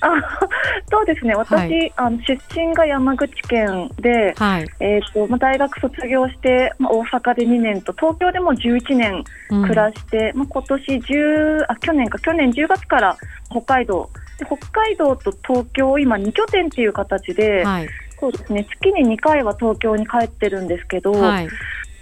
[0.01, 0.09] あ
[0.91, 4.67] そうですね、私、はいあの出身が山口県で、はい。
[4.81, 13.17] えーとまあ、大学卒業して、まあ、大阪で2年と、東京でも11年うん暮らして、まあ、今年10あ去年か、去年10月から
[13.51, 17.89] 北海道、で北海道と東京、今、2拠点っていう形で、はい。
[18.21, 21.49] そうですね、月に2回は東京に帰ってるんですけど、はい。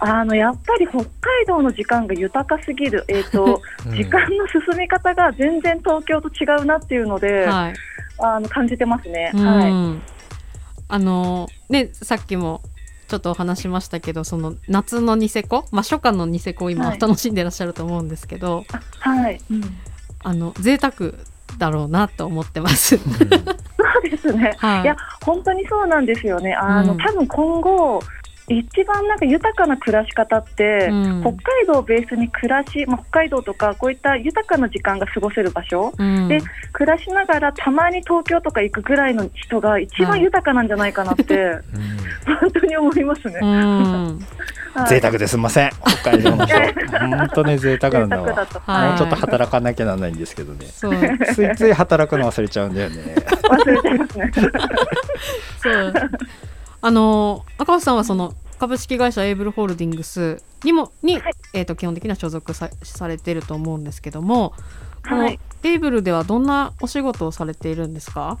[0.03, 1.07] あのやっぱり北海
[1.47, 3.95] 道の時間が豊かすぎる、えーと うん。
[3.95, 7.73] 時間の進み方が全然東京と違うなっていうので、はい。
[8.19, 9.31] あの感じてますね。
[9.33, 9.45] うん。
[9.45, 10.01] はい。
[10.89, 12.61] あのねさっきも
[13.07, 16.99] ちょっとお話しましたけどその夏のニセコ、まあ、初夏のニセコを今はい。
[16.99, 18.65] 楽しんでらっしゃると思うんですけど、
[18.99, 19.39] はい、
[20.23, 20.93] あの贅沢
[21.57, 22.97] だろうなと思ってます。
[22.97, 23.03] そ
[24.05, 24.53] うですね。
[24.59, 24.81] はい。
[24.83, 26.53] いや、本当にそうなんですよね。
[26.53, 26.97] あの、うん。
[26.97, 28.01] 多分今後、
[28.47, 31.21] 一番なんか豊かな暮らし方って、うん。
[31.21, 36.27] 北海道をベースに暮らし、まあ、北海道とかこういった豊かな時間が過ごせる場所、うん。
[36.27, 36.41] で
[36.73, 41.59] 暮らしながらたまに東京とか行くぐらいの人が一番豊かなんじゃないかなって、
[42.41, 43.39] 本当に思いますね。
[43.41, 44.19] うん。
[44.73, 44.89] はい。
[44.89, 45.71] 贅沢ですんません。
[46.01, 46.55] 北海道の人。
[46.99, 50.65] 本当に贅沢なんだわだもうちょっと働かなきゃならないんですけどね。
[51.33, 53.15] ついつい働くの忘れちゃうんだよね。
[53.43, 54.31] 忘れちゃいますね。
[55.63, 55.93] そう
[56.85, 61.33] あの赤星さんはその株式会社エイブルホールディングスにもに、はい。
[61.53, 64.53] えー、と基本的には所属さされてると思うんですけども、
[65.07, 68.37] このはいエイブルではどんなお仕事をされているんですか、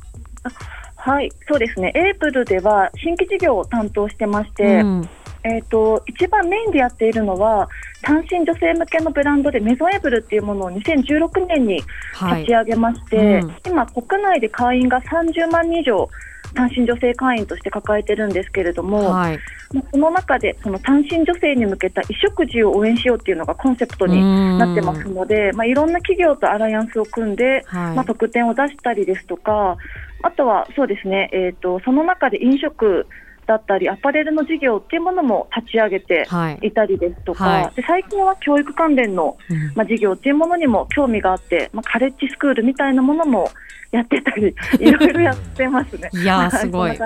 [0.97, 1.93] はい、そうですね。
[1.95, 5.09] エイプルでは新規事業を担当してまして、うん。
[5.45, 7.69] えー、と一番メインでやっているのは
[8.01, 11.81] 単身女性向けのブランドでメゾンエブルっていうものを2016年に
[12.13, 12.41] はい。
[12.41, 13.55] 立ち上げまして、うん。
[13.65, 16.09] 今、国内で会員が30万人以上
[16.53, 19.39] 単身女性会員として抱えてるんですけれども、はい、
[19.73, 24.21] まあその中でその単身女性に向けた衣食住を応援しようっていうのがコンセプトに
[24.57, 27.95] なってますので、まあ、いろんな企業とアライアンスを組んで、はい。
[27.95, 29.77] まあ、特典を出したりですとか、
[30.21, 33.07] あとはそうですね、えー、とその中で飲食
[33.45, 36.59] だったり、アパレルの事業っていうものも立ち上げてはい。
[36.67, 37.75] いたりですとか、はい。
[37.75, 39.73] で最近は教育関連の、うん。
[39.75, 43.49] まあ、事業っていうものにも興味があって、まあ、カレッジスクールみたいなものも
[43.93, 46.09] やってたり、 いろいろやってますね。
[46.13, 46.97] いやすごい。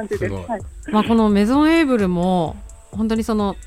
[0.91, 2.55] まあ、このメゾンエイブルも
[2.91, 3.57] 本当にその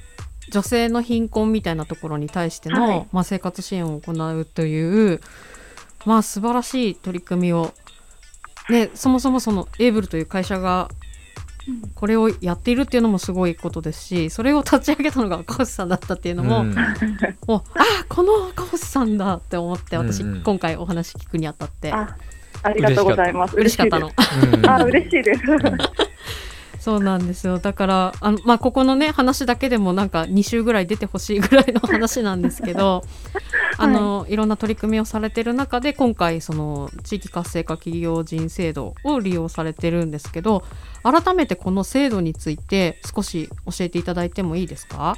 [0.50, 3.06] 女性の貧困みたいなところに対しての、はい。
[3.12, 5.20] まあ、生活支援を行うという、
[6.06, 7.74] まあ、素晴らしい取り組みを、
[8.70, 10.88] ね、そもそもそのエイブルという会社が
[11.94, 16.74] これをやっているっていうのもすごいことですしそれを立ち上げたのが赤星さんだったっていうのも、うん。
[17.46, 20.42] もうあこの赤星さんだって思って私、うんうん。
[20.42, 21.92] 今回お話聞くにあたって
[22.62, 23.57] あありがとうございます。
[23.57, 24.11] 嬉しかったの。
[24.55, 25.40] うんあ嬉しいです。
[26.81, 33.03] そうなんですよだからあの、まあ、ここのね話だけでもなんか2週ぐらい出てほしいぐらいの話なんですけど、
[33.77, 40.64] あのいろんな取り組みをされてる中で今回その地域活性化企業人制度を利用されてるんですけど
[41.03, 45.16] 改めてこの制度について少し教えていただいてもいいですか？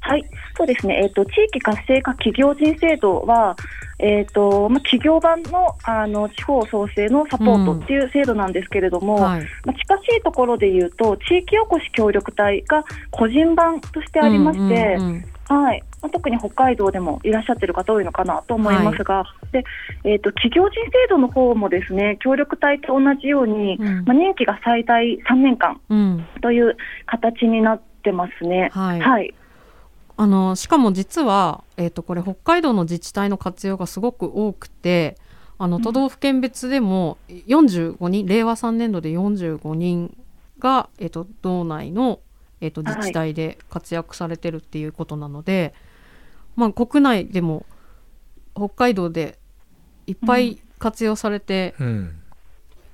[0.00, 0.24] はい、
[0.56, 1.00] そうですね。
[1.04, 3.54] えっ、と地域活性化企業人制度は、
[4.02, 15.82] えっ、とまあ企業版のあの地方創生のサポートっていう制度なんですけれども、はい、まあ近しいところで言うと地域おこし協力隊が個人版としてありまして、うんうんうんはい。
[16.00, 19.64] まあ特に北海道でもいらっしゃってる方多いのかなと思いますが、で、
[20.04, 24.04] えっ、と企業人制度の方もですね、協力隊と同じように、うん。
[24.04, 26.26] まあ任期が最大3年間うん。
[26.40, 28.70] という形になってますね。
[28.72, 29.00] はい。
[29.00, 29.34] はい。
[30.22, 35.16] あのしかも実は、えー、とこれ北海道の自治体の活用がすごく多くて
[35.58, 35.82] あのうん。
[35.82, 40.16] 都道府県別でも45人、令和3年度で45人
[40.60, 42.20] が、えー、と道内の、
[42.60, 45.74] えー、と自治体で活躍されてるっていうことなので、
[46.54, 47.66] まあ、国内でも
[48.54, 49.40] 北海道で
[50.06, 52.14] いっぱい活用されてうん。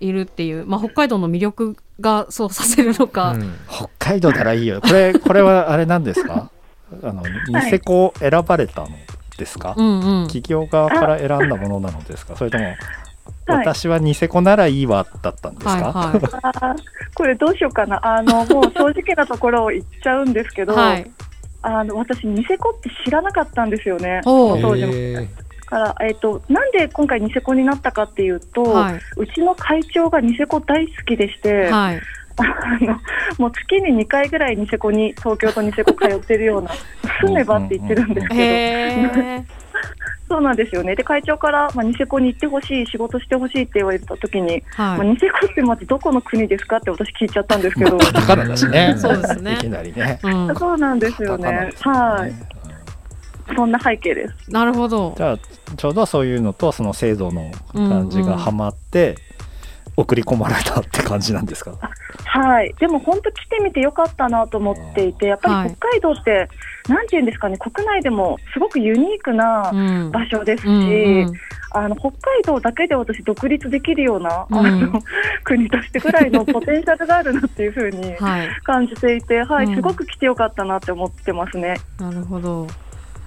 [0.01, 3.55] いるっていう、まあ、北海道の魅力がそうさせるのか、うん。
[3.69, 4.81] 北海道ならいいよ。
[4.81, 6.53] これこれはあれなんですか？
[7.03, 8.89] あのニセコを選ばれたの
[9.37, 12.37] ですか、うんうん、企業側から選んだものなのですか？
[12.37, 12.77] それとも、はい。
[13.47, 15.93] 私はニセコならいいわだったんですか、はいは
[16.43, 16.77] あー
[17.15, 17.99] これどうしようかな。
[18.03, 21.11] あの、 もう正直なところを言っちゃうんですけい、ど、はい、
[21.63, 24.21] あの、私、ニセコって知らなかったんですよね。
[24.25, 25.27] 当時も。
[25.67, 29.01] から、えっ、と、なんで今回ニセコになったかっていうと、はい。
[29.17, 31.71] うちの会長がニセコ大好きでして、
[33.39, 36.71] もう月に2回ぐらいニセコに、東京とニセコ通ってるような、
[37.21, 39.45] 住めばって言ってるんですけど。
[40.29, 40.95] そうなんですよね。
[40.95, 45.09] で、会長から、まあ、ニセコに行ってほしい、仕事してほしいって言われた時に、まあ、はい。
[45.09, 51.77] ニセコってまずどこの国ですかって私聞いちゃったんですけど、ねそうですねいきなりねうん、そうなんですよねで。
[51.77, 52.59] すよねはい。
[53.57, 54.51] そんな背景です。
[54.51, 55.23] なるほどじ。
[55.23, 55.39] ゃあ
[55.77, 59.17] ちょうどそういうのとその制度の感じがはまって、
[60.01, 61.73] 送り込まれたって感じなんですか？
[62.25, 66.49] はい、でも本当来てみてよかったなと思っていて、やっぱり北海道って、
[66.89, 69.77] なんていうんですかね、国内でもすごくユニークなう
[70.09, 70.11] ん。
[70.13, 70.75] 場所ですし、うん
[71.29, 71.33] うん
[71.71, 74.59] あの北海道だけで私、独立できるような、うん。
[74.59, 75.03] あの
[75.45, 78.49] 国としてぐらいの ポテンシャルがあるなっていうふうにはい。
[78.65, 79.75] 感じていて、はい、うん。
[79.75, 81.77] すごく来てよかったなって思ってますね。
[82.01, 82.67] なるほど、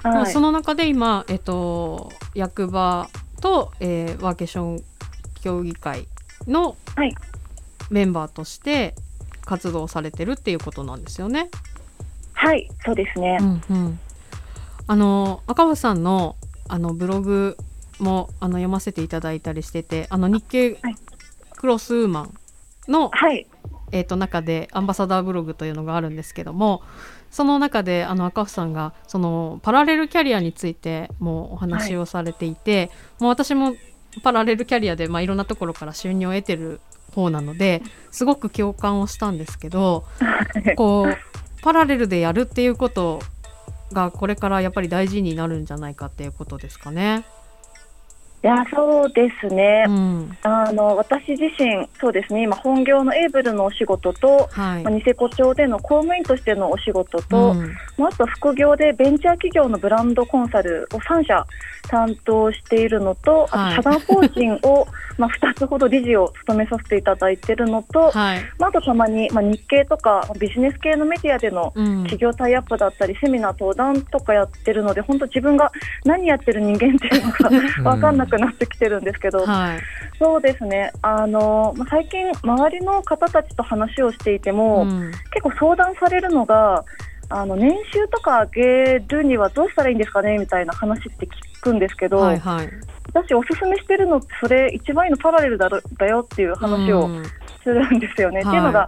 [0.02, 0.26] はい。
[0.32, 3.08] その中で今、えっと、役場
[3.42, 4.80] と、えーワーケーション
[5.44, 6.08] 協議会
[6.48, 7.16] のはい。
[7.90, 8.96] メンバーとして
[9.44, 11.50] 活動されてるっていうことなんですよね。
[12.34, 13.38] はい、そうですね。
[13.42, 14.00] うんうん、
[14.88, 16.36] あの赤星さんの
[16.68, 17.58] あのブログ
[18.00, 20.96] もあの読ませていただいたりしててあの日経はい。
[21.56, 22.34] クロスウーマン
[22.88, 23.46] の、はい、
[23.92, 26.82] えー、と中でアンバサダーブログというのがあるんですけども
[27.30, 33.76] その中であの赤星さんがそのパラレルキャリアについてもお話をされていて、もう私も
[34.24, 36.82] パラレルキャリアで、まあ、いろんなところから収入を得てる
[37.14, 40.06] 方なのですごく共感をしたんですけど
[40.76, 43.22] こうパラレルでやるっていうこと
[43.94, 47.26] がこれからやっぱり大事になるんじゃないかっていうことですかね。
[48.44, 50.38] いやそうですね、うん。
[50.42, 54.84] あの私自身、そうですね、今、本業のエイブルのお仕事と、はい。
[54.84, 57.76] まあニセコ町での公務員としてのお仕事と、うん。
[58.00, 61.46] まああと副業でベンチャー企業のブランドコンサルを3社
[61.84, 63.74] 担当しているのと、はい。
[63.74, 68.42] あと社団法人を まあ2つほど理事を務めさせていただいているのと、はい。
[68.58, 72.04] まあ、あとたまに、まあ、日経とかビジネス系のメディアでのうん。
[72.04, 75.72] 企業タイアップだったり、セミナー、登壇とかやってるので、本当、自分が
[76.06, 77.50] 何やってる人間っていうのが
[77.96, 79.80] 分かんなくなってきてるんですけど、はい。
[80.20, 85.12] そうですね、あのまあ最近、周りの方たちと話をしていても、うん。
[85.32, 86.84] 結構相談されるのが、
[87.32, 92.70] あの年収とか上げるにはどうしたらいいんですかねみたいな話って聞くんですけど、はいはい。
[93.14, 97.24] 私、おすすめしてるのって、それ、一番いいのパラレルだろだよっていう話をうん。
[97.64, 98.42] するんですよね。
[98.42, 98.48] はい。
[98.48, 98.88] っていうのが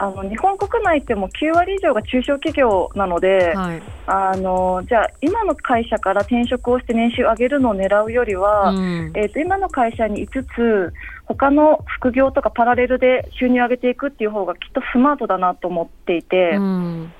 [0.00, 3.82] あの日本国内ってもう9割以上が中小企業なので、はい。
[4.06, 9.12] あのじゃあ、今の会社から転職をして年収上げるのを狙うよりは、うん。
[9.14, 10.92] えー、と今の会社に5つ、
[11.26, 17.12] 他の副業とかパラレルで収入を上げていくっていう方がきっとスマートだなと思っていて、うん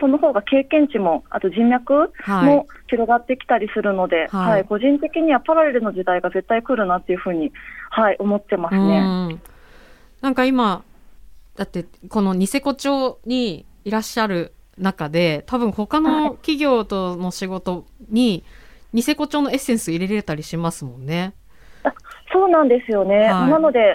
[0.00, 7.52] その方が経験値も、あと人脈はいも広がってきたりするので、はいはい個人的にはパラレルの時代が絶対来るなっていうふうに、
[7.90, 8.80] はい、思ってますね。
[8.80, 9.40] うん
[10.20, 10.82] なんか今
[11.54, 18.42] だってこのニセコ町にいらっしゃる中で多分他の企業との仕事に
[18.94, 21.34] ニセコ町のエッセンス入れれたりしますもんね。
[22.32, 23.28] そうなんですよね。
[23.28, 23.94] はいなので、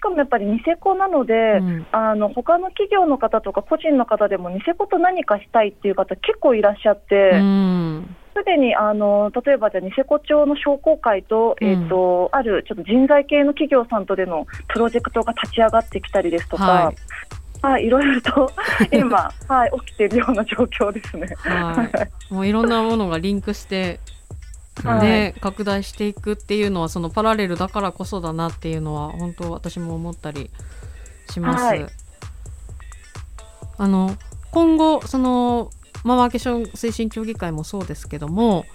[0.00, 1.86] しかもやっぱりニセコなので、うん。
[1.92, 8.16] あの他の企業の方とか個人の方でもニセコと何かしたいっていう方結構いらっしゃって、うん。
[8.34, 11.68] すでにあの例えばじゃあニセコ町の商工会と、うん。
[11.68, 16.92] えっ、とあるちょっと人材系の企業さんとでのプロジェクトが立ち上がってきたりですとか、は
[17.60, 18.50] はいい、いろいろと
[18.90, 21.26] 今はい起きているような状況ですね。
[21.40, 21.84] は
[22.30, 24.00] い、もういろんなものがリンクして、はい
[24.82, 30.50] ね拡大していくっていうのはそのパラレルだからこそだなっていうのは本当私も思ったり
[31.30, 31.64] します。
[31.64, 31.86] はい。
[33.78, 34.16] あの
[34.50, 35.70] 今後その、
[36.04, 38.66] まあ、ワーケーション推進協議会もそうですけども、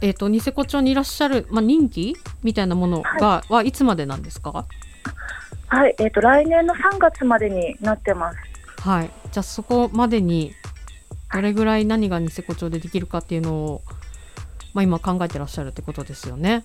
[0.00, 4.66] えー、とニセコ町にいらっしゃる、まあ、任期みたいなものが、はい、つまでなんですか
[5.68, 8.38] はい、えっ、と来年の3月までになってます。
[8.82, 10.52] はい、じゃあそこまでに
[11.32, 13.82] どれぐらい何がニセコ町でできるかっていうのを、
[14.74, 16.64] まあ、今考えてらっしゃるってことですよね。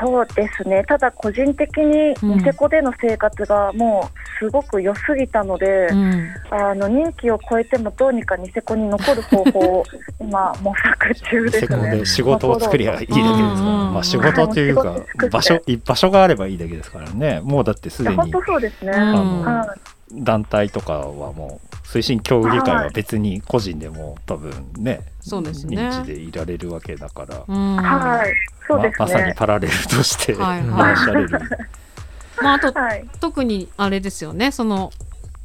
[0.00, 0.84] そうですね。
[0.84, 2.38] ただ個人的にうん。
[2.38, 6.28] ニセコでの生活がもうすごく良すぎたので、うん。
[6.50, 9.84] あの任期を超えてもどうにかニセコに残る方法を
[10.20, 11.98] 今模索中ですセコね。
[11.98, 13.94] で仕事を作りゃいいだけですから、うん。
[13.94, 14.96] まあ仕事っていうか
[15.30, 17.40] 場所場所があればいいだけですからね。
[17.42, 18.92] もうだってすでに本当そうですね。
[18.92, 18.98] うん。
[18.98, 19.80] あのはい。
[20.14, 25.76] 団体とかはもう推進協議会は別に個人でも多分ねそうですね。
[25.76, 27.76] 認知でいられるわけだから、うん。
[27.76, 28.34] はい、
[28.66, 29.34] そうですままさにね。
[29.36, 31.40] パラレルとしてはい話しゃれる、
[32.42, 34.50] まあ、あとはい、特にあれですよね。
[34.50, 34.92] その、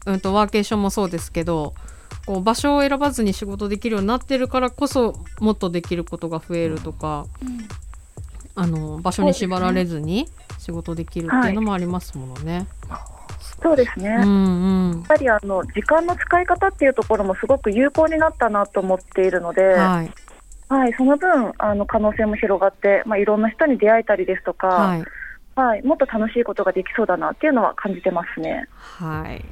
[0.08, 1.74] うん、とワーケーションもそうですけど
[2.26, 7.26] こう場所を選ばずに仕事できるようになってるからこそもっとできることが増えるとか、
[8.56, 12.68] あの場所に縛られずに仕事できるっていうのもありますものね。
[13.62, 14.10] そうですね。
[14.10, 20.12] うやっんうんぱりあの時間の使い方っていうところもすごく有効になったなと思っているので、はい
[20.70, 25.04] はい、その分あの可能性も広がって、まあ、いろんな人に出会えたりですとか、はい
[25.56, 28.68] はい、もっと楽しいことができそうだなっていうのは感じてますね。
[28.78, 29.44] はい、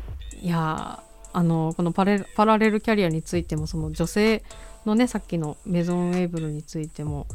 [0.46, 4.44] いやーあのこのパレパラレルキャリアについてもその女性
[4.86, 7.28] のねさっきのメゾンウェーブルについても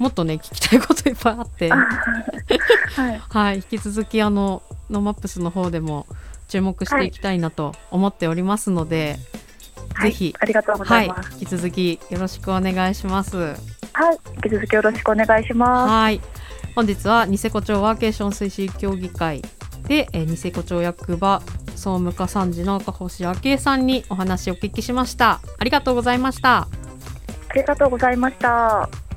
[0.00, 1.76] もっとね聞きたいこといっぱいあって、は
[3.12, 6.06] い、 はい、引き続きあのノマップスの方でも
[6.48, 9.40] 注目していきたいなと思っておりますので、はい
[10.02, 11.32] ぜひありがとうござはいいます。
[11.32, 13.36] 引き続きよろしくお願いします。
[13.36, 13.52] は
[14.12, 15.90] い、引き続きよろしくお願いします。
[15.90, 16.20] はい。
[16.74, 19.42] 本日はニセコ町ワーケーション推進協議会
[19.86, 25.40] で、えーニセコ町役場総務課参事の赤星明恵さんにお話をお聞きしました。
[25.58, 26.68] ありがとうございました。
[27.48, 29.09] ありがとうございました。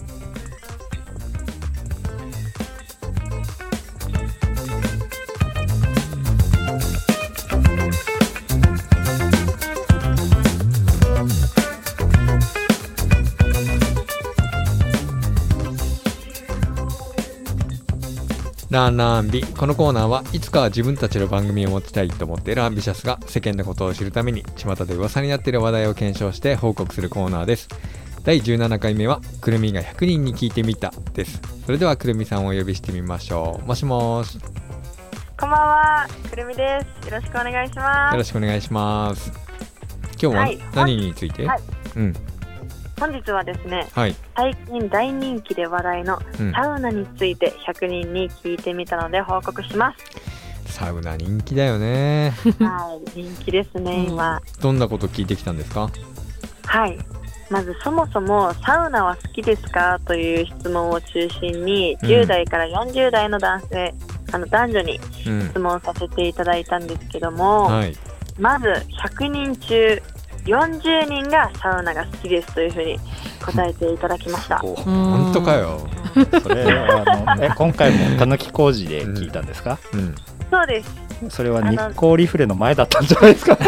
[18.73, 27.69] ランランビこのコーナーはいつかは自分たちの番組を持ちたいと思っているアンビシャスが世間のことを知るために巷で噂になっている話題を検証して報告するコーナーです。
[28.23, 31.39] 第17回目はくるみが100人に聞いてみたです。
[31.67, 33.67] それではくるみさんをお呼びしてみましょう。
[33.67, 34.41] もしもしよ
[35.39, 37.09] こんばんは、くるみです。
[37.09, 38.17] よろしくお願いします。
[38.17, 39.31] ろしくお願いします。
[40.19, 40.59] 今日ははい。
[40.73, 41.59] 何について、はい。
[41.97, 42.32] うん
[42.99, 44.15] 本日はですね、はい。
[44.35, 46.51] 最近大人気で話題のうん。
[46.53, 49.93] サウナについて100人に聞いてみたので報告しま
[50.65, 50.73] す。
[50.73, 52.33] サウナ人気だよね。
[52.59, 54.41] はい、人気ですね、今。
[54.61, 55.89] どんなこと聞いてきたんですか？
[56.65, 56.97] はい。
[57.49, 62.09] まずそもそもサウナは好きですかという質問を中心にうん。
[62.09, 63.93] 10代から40代の男性、
[64.31, 65.49] あの男女にうん。
[65.49, 67.95] 質問させていただいたんですけども、はい。
[68.39, 68.67] まず
[69.19, 70.01] 100人中
[70.45, 72.99] 40人がサウナが好きですというふうに
[73.45, 74.59] 答えていただきました。
[74.63, 75.53] お本当か。
[75.55, 75.79] よ。
[76.41, 80.15] それあのえ 今回もたぬき工事で聞いたんですか、うん。
[80.51, 80.95] そうです。
[81.29, 83.57] それは日光リフレの前だったんじゃないですか？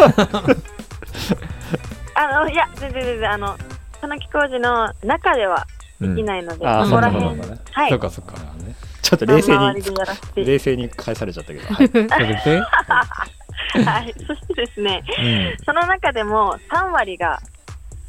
[2.16, 3.56] あのいや全然全然あの
[3.94, 5.66] 佐野木工事の中では
[6.02, 7.64] うんできないので、あここらそう辺かそうか。
[7.72, 7.90] はい。
[7.90, 8.34] そうかそうか。
[9.02, 12.08] ちょっと冷静に冷静に返されちゃったけど、は いそれ
[12.44, 12.62] で、
[13.86, 15.66] はいそしてですねうん。
[15.66, 17.40] その中でも3割が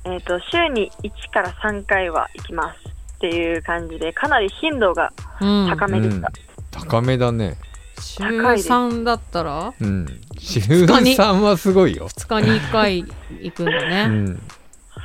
[0.05, 5.67] えっ、と週に1から3回は行きますっていう感じでかなり頻度がうん。
[5.69, 6.31] 高めでした、
[6.71, 7.57] 高めだね。
[8.01, 8.69] 週高いです。
[8.71, 9.73] 3だったら？
[9.81, 10.07] うん。
[10.39, 13.05] 週日に？3はすごいよ、2日に1回
[13.41, 14.05] 行くんだうね。
[14.07, 14.43] ん、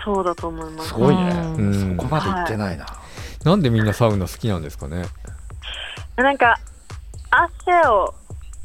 [0.06, 0.90] そうだと思います。
[0.90, 1.98] すごいね、うん。
[1.98, 2.86] そこまで行ってないな、
[3.46, 5.06] なんでみんなサウナ好きなんですかね？
[6.18, 6.60] なんか
[7.32, 8.14] 汗を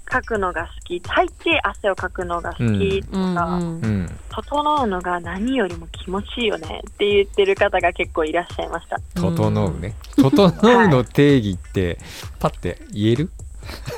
[0.06, 1.00] かくのが好き。
[1.00, 3.84] 大抵汗をかくのが好きとか、うんうん。
[3.84, 11.98] うん整うのが何よりも気持ちいいよねって言ってる方が結構いらっしゃいました整うね整うの定義って
[12.38, 13.30] パって言える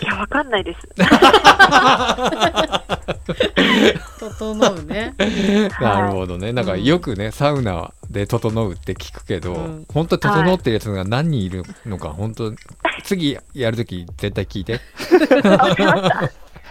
[0.00, 0.88] いやわかんないです。
[4.18, 5.14] 整うね。
[5.80, 6.52] なるほどね。
[6.52, 9.86] なんかよくねサウナで整うって聞くけど、うん。
[9.92, 12.52] 本当に整ってるやつが何人いるのか本当
[13.02, 14.80] 次やるとき絶対聞いて。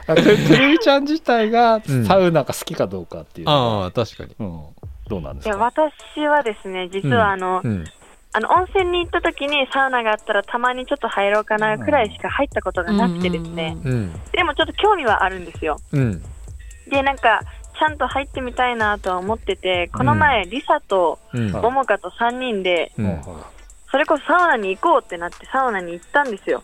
[0.10, 2.06] あくくるみちゃん自体がうん。
[2.06, 4.36] サウナが好きかどうかっていうのは、ああ確かに。
[4.40, 4.62] うん、
[5.10, 7.86] どうなんでいやすか私はですね実はあの、うん
[8.38, 13.92] あの温泉に行った時にサウナがあったらたまにちょっと入ろうかなくらいしか入ったことがなくてですね、うん。
[13.92, 14.14] うん。
[14.32, 15.80] でもちょっと興味はあるんですよ。
[15.92, 16.22] うん。
[16.88, 17.42] でなんか
[17.80, 21.52] ちゃんと入ってみたいなとは思っててこの前、リサとうん。
[21.52, 22.92] はいももかと3人で
[23.90, 26.62] それこそサウナに行こうってなってサウナに行ったんですよ、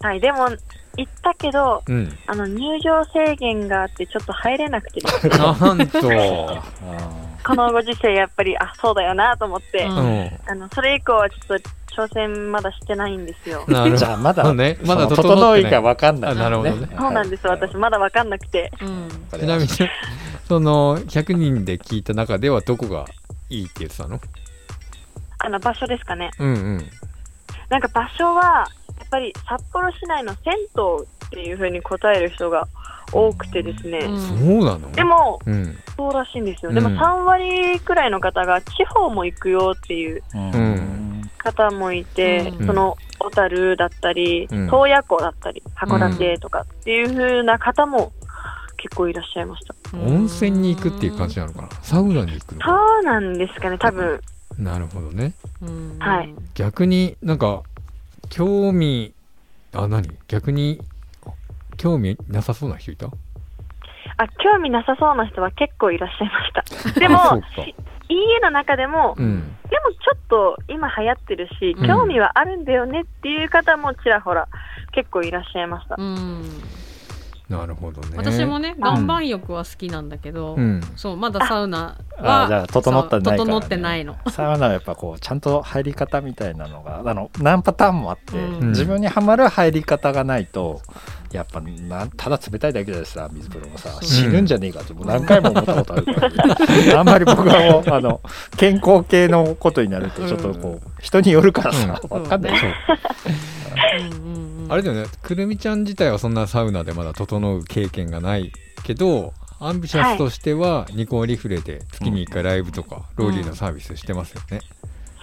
[0.00, 0.48] はいでも
[0.96, 2.18] 行ったけどうん。
[2.26, 5.38] あの入場制限があってちょっと入れなくてですね。
[5.38, 5.98] なんと。
[6.52, 6.62] あ
[7.44, 9.96] このご時世やっぱりあそうだよなと思って、うん。
[9.96, 11.70] うんあのそれ以降はちょっと
[12.06, 13.64] 挑戦まだしてないんですよ。
[13.68, 13.94] なるほど。
[13.94, 15.62] ーじゃあまだ、ねまだ整ってない。
[15.62, 16.88] 整いが分かんない、あなるほどね。
[16.98, 18.72] そうなんです、私まだわかんなくて。
[18.80, 19.08] うん。
[19.38, 19.68] ちなみに
[20.48, 23.04] その100人で聞いた中ではどこが
[23.50, 24.20] いいって言ってたの？
[25.38, 26.30] あの場所ですかね。
[26.38, 26.90] うんうん。
[27.68, 28.66] なんか場所は
[29.12, 32.66] ぱり札幌市内の銭湯っていう風に答える人が
[33.12, 33.98] 多くてですね。
[33.98, 34.18] うん。
[34.18, 34.90] そうなの？
[34.92, 35.78] でもうん。
[35.96, 36.70] そうらしいんですよ。
[36.70, 36.74] うん。
[36.74, 40.22] でも3割くらいの方が地方も行くよっていう
[41.36, 42.66] 方もいて、うん。
[42.66, 44.66] その小樽だったり、うん。
[44.68, 48.12] 洞爺湖だったり、函館とかっていう風な方も
[48.78, 49.74] 結構いらっしゃいました。
[49.94, 51.68] 温泉に行くっていう感じなのかな？
[51.82, 54.20] サウナに行くのそかうなんですかね、多分。
[54.58, 55.32] なるほどね。
[55.60, 55.98] うん。
[55.98, 56.34] はい。
[56.54, 57.62] 逆になんか
[58.32, 59.12] 興味
[59.74, 60.08] あ何？
[60.26, 60.80] 逆に
[61.76, 63.06] 興味なさそうな人いた？
[63.06, 63.10] あ、
[64.42, 67.00] 興味なさそうな人は結構いらっしゃいました。
[67.00, 67.18] でも、
[68.08, 69.56] 家の中でも、うん。
[69.68, 71.86] でもちょっと今流行ってるし、うん。
[71.86, 74.48] 興味はあるんだよねっていう方もちらほら
[74.92, 75.96] 結構いらっしゃいました。
[75.98, 76.42] うん
[77.52, 78.16] なるほどね。
[78.16, 80.80] 私もね岩盤浴は好きなんだけど、うん。
[80.96, 84.16] そうまだサウナあはじゃあ整ってないから、ね、整ってないの。
[84.30, 88.68] サウナはやっぱこうちゃんと入り方みたいなのがあの何パターンもあって、うん。
[88.70, 90.80] 自分にはまる入り方がないと
[91.30, 96.20] やっぱなんただ冷たいだけでさ水風呂もさ死ぬんじゃねえかってもう何回も思ったことあるか
[96.92, 98.20] ら、あんまり僕はもうあの
[98.56, 102.22] 健康系のことになるとちょっとこう、人によるからさ、うん。
[102.22, 102.58] わかんない。
[102.58, 102.70] そう。
[102.70, 102.98] そう。
[103.98, 105.04] うんうんうんあれだよね。
[105.22, 108.52] くるみちゃん自体はそんなサウナでまだ整う経験がない
[108.84, 114.60] けどアンビシャスとしてはニコーリフレで月に1回ライブとかロウリュのサービスしてますよね。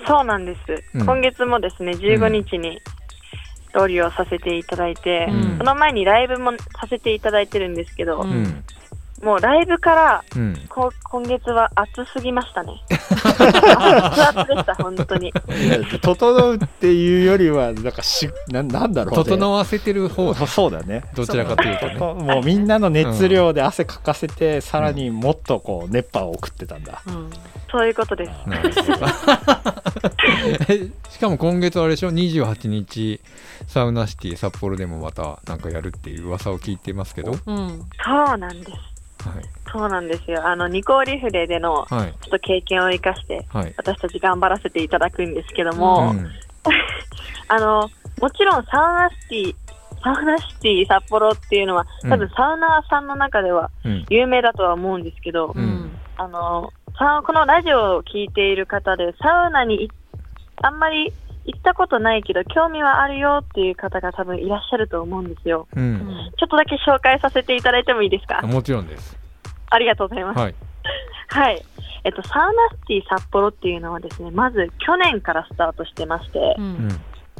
[0.05, 0.59] そうなんです、
[0.93, 1.01] うん。
[1.01, 2.79] 今月もですね15日に
[3.73, 5.57] ロウリュをさせていただいて、うん。
[5.57, 8.63] その前にライブもさせていただいてるんですけど、うんうん
[9.21, 10.55] もうライブからうん。
[10.69, 12.81] こ今月は暑すぎましたね。
[12.89, 15.33] 熱々でした本当に。
[16.01, 21.03] 整うっていうよりはなんかしななんだろう、ね、整わせてる方そうそうだね。
[21.15, 21.95] どちらかというとね。
[21.95, 27.29] もうみんなの熱量で汗かかせて、さらにもっとこう熱波を送ってたんだ、うん。
[27.71, 28.31] そういうことです。
[31.09, 33.19] しかも今月あれでしょ？28日
[33.67, 37.67] サウナシティ札幌でもまたなんかやるっていう噂を聞いてますけど、はい、うん。
[38.03, 38.71] そうなんです
[39.71, 40.45] そうなんですよ。
[40.47, 42.13] あのニコリフレでのはい。
[42.21, 43.73] ちょっと経験を生かしてはい。
[43.77, 46.27] 私たち頑張らせていただくんですけども、うん。
[47.47, 47.89] あの
[48.19, 49.55] もちろんサウナシティ
[50.03, 54.05] サウナシティ札幌っていうのは多分サウナーさんの中ではうん。
[54.09, 55.91] 有名だとは思うんですけど、うん。
[56.17, 59.89] あのさこのラジオを聞いている方でサウナにい
[60.61, 61.13] あんまり
[61.45, 65.67] 行ったことないけど興味はあるよっていう方が多分いらっしゃると思うんですよ。
[65.75, 65.95] ううん。
[65.95, 69.17] んちょっとだけ紹介させていただいてもいいですかあもちろんです。
[69.69, 70.39] ありがとうございます。
[70.39, 70.55] はい。
[71.27, 71.65] はい。
[72.03, 76.87] えっと、サウナシティ札幌っていうのはですね、まず去年からスタートしてまして、ううん。
[76.87, 76.89] ん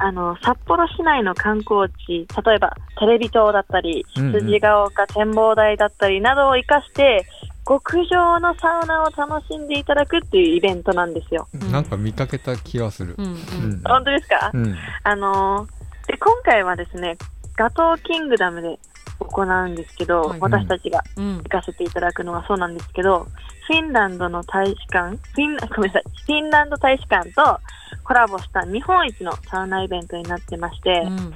[0.01, 4.41] あの、札幌市内の観光地、例えばテレビ塔だったり、うんうん。
[4.45, 7.25] 筋ヶ丘展望台だったりなどを活かして、
[7.69, 11.47] 極上のサウナを楽しんでいただくっていうイベントなんですよ。
[11.53, 11.71] うん。
[11.71, 13.13] なんか見かけた気がする。
[13.15, 13.81] う、んうん。
[13.85, 14.75] 本当ですか、うん。
[15.03, 17.15] あのーで、今回はですね、
[17.55, 18.79] ガトーキングダムで
[19.19, 20.39] 行うんですけど、はい。
[20.39, 21.37] 私たちがうん。
[21.37, 23.27] 行かせていただくのはそうなんですけど、
[23.67, 27.59] フィンランドの大使館、フィン ごめんなさい、フィンランド大使館と
[28.03, 31.33] コラボした日本一のサウナイベントになってまして、うん。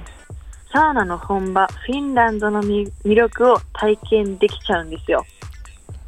[0.72, 5.24] サウナの本場、フィンランドのみ魅力を体験できちゃうんですよ。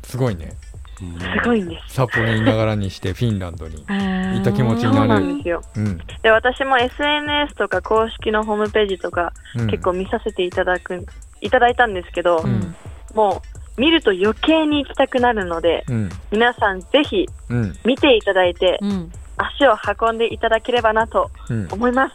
[0.06, 0.52] すごいね。
[0.98, 1.04] す
[1.44, 1.94] ごいんです。
[1.94, 3.84] 札幌にいながらにしてフィンランドに。
[3.86, 5.62] 行った気持ちにそうなるなんですよ。
[5.76, 11.04] うん、で、私も SNS とか公式のホームページとかうん、結構見させていただく、
[11.40, 12.74] いただいたんですけど、うん。
[13.14, 13.42] も
[13.76, 16.10] う見ると余計に行きたくなるので、うん。
[16.30, 17.76] 皆さんぜひうん。
[17.84, 19.12] 見ていただいて、うん。
[19.36, 19.76] 足を
[20.08, 21.68] 運んでいただければなとうん。
[21.70, 22.14] 思います。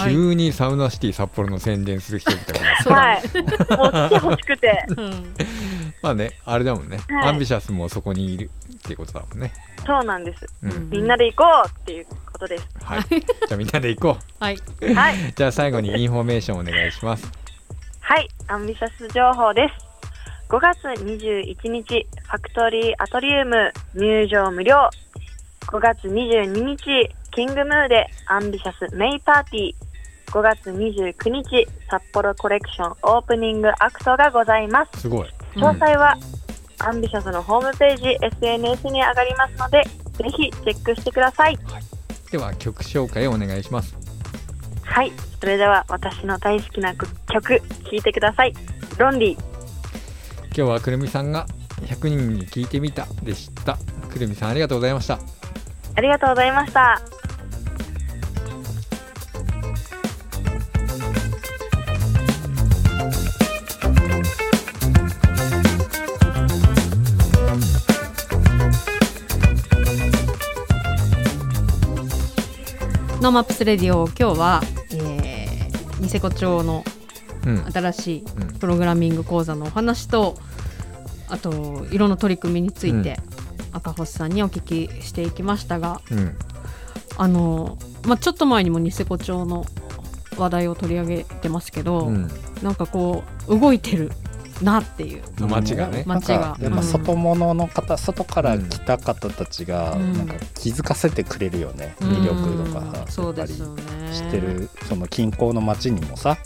[0.00, 0.12] はい。
[0.12, 3.22] 急にサウナシティ札幌の宣伝する人みたいなはい。
[3.76, 4.84] もう来てほしくて。
[5.86, 9.52] う んまあねあれだもんね、はいアンビシャスもそこにいるっていうことだもんね
[9.86, 10.44] そうなんです。
[10.62, 12.66] うん、みんなで行こうっていうことです。
[12.82, 14.58] はいじゃあみんなで行こはい
[14.94, 15.28] はい。
[15.28, 17.30] う じゃあ最後にインフォメーションお願いします
[18.00, 18.28] はい。
[18.48, 19.86] アンビシャス情報です。
[20.48, 24.88] 5月21日、ファクトリーアトリウム入場無料。
[25.66, 29.74] 5月22日、キングムーでアンビシャスメイパーティー。
[30.30, 35.00] 5月29日、札幌コレクションオープニングアクトがございます。
[35.00, 36.16] すごい詳細は、
[36.78, 39.82] アンビシャスのホームページ、SNS に上がりますので、
[40.18, 41.58] ぜひチェックしてください。
[42.30, 43.96] では曲紹介をお願いします
[44.82, 45.12] はい。
[45.40, 48.52] それでは私の大好きな曲、聴いてください。
[48.98, 49.38] ロンリー。
[50.54, 51.46] 今日はくるみさんが
[51.82, 53.76] 100人に聞いてみたでした
[54.10, 55.18] くるみさんありがとうございました
[55.96, 57.25] ありがとうございました。
[73.26, 74.60] NoMaps Radio 今日は、
[74.92, 76.84] えー、ニセコ町の
[77.44, 77.72] うん。
[77.72, 78.58] 新しいうん。
[78.60, 80.36] プログラミング講座のお話と
[81.28, 83.18] あと色の取り組みについて、
[83.72, 86.38] 赤星さんにお聞きしていきましたがうん。
[87.18, 89.64] あの、まあ、ちょっと前にもニセコ町の
[90.38, 92.30] 話題を取り上げてますけど、うん。
[92.62, 94.12] なんかこう動いてる
[94.62, 95.22] なっていう。
[95.46, 96.04] 街がね。
[96.06, 96.18] なん。
[96.18, 96.38] 街が。
[96.38, 100.12] かやっぱ外物の方、外から来た方たちがうん。
[100.12, 102.08] なんか気づかせてくれるよね、うん。
[102.10, 103.82] 魅力とかさ、そうやっぱりですよね
[104.12, 106.38] 知ってるその近郊の町にもさ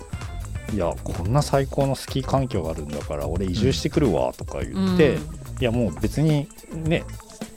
[0.72, 5.18] いやこんな最高のスキー環境があるんだから俺移住してくるわとか言って、
[5.61, 7.04] いやもう別にね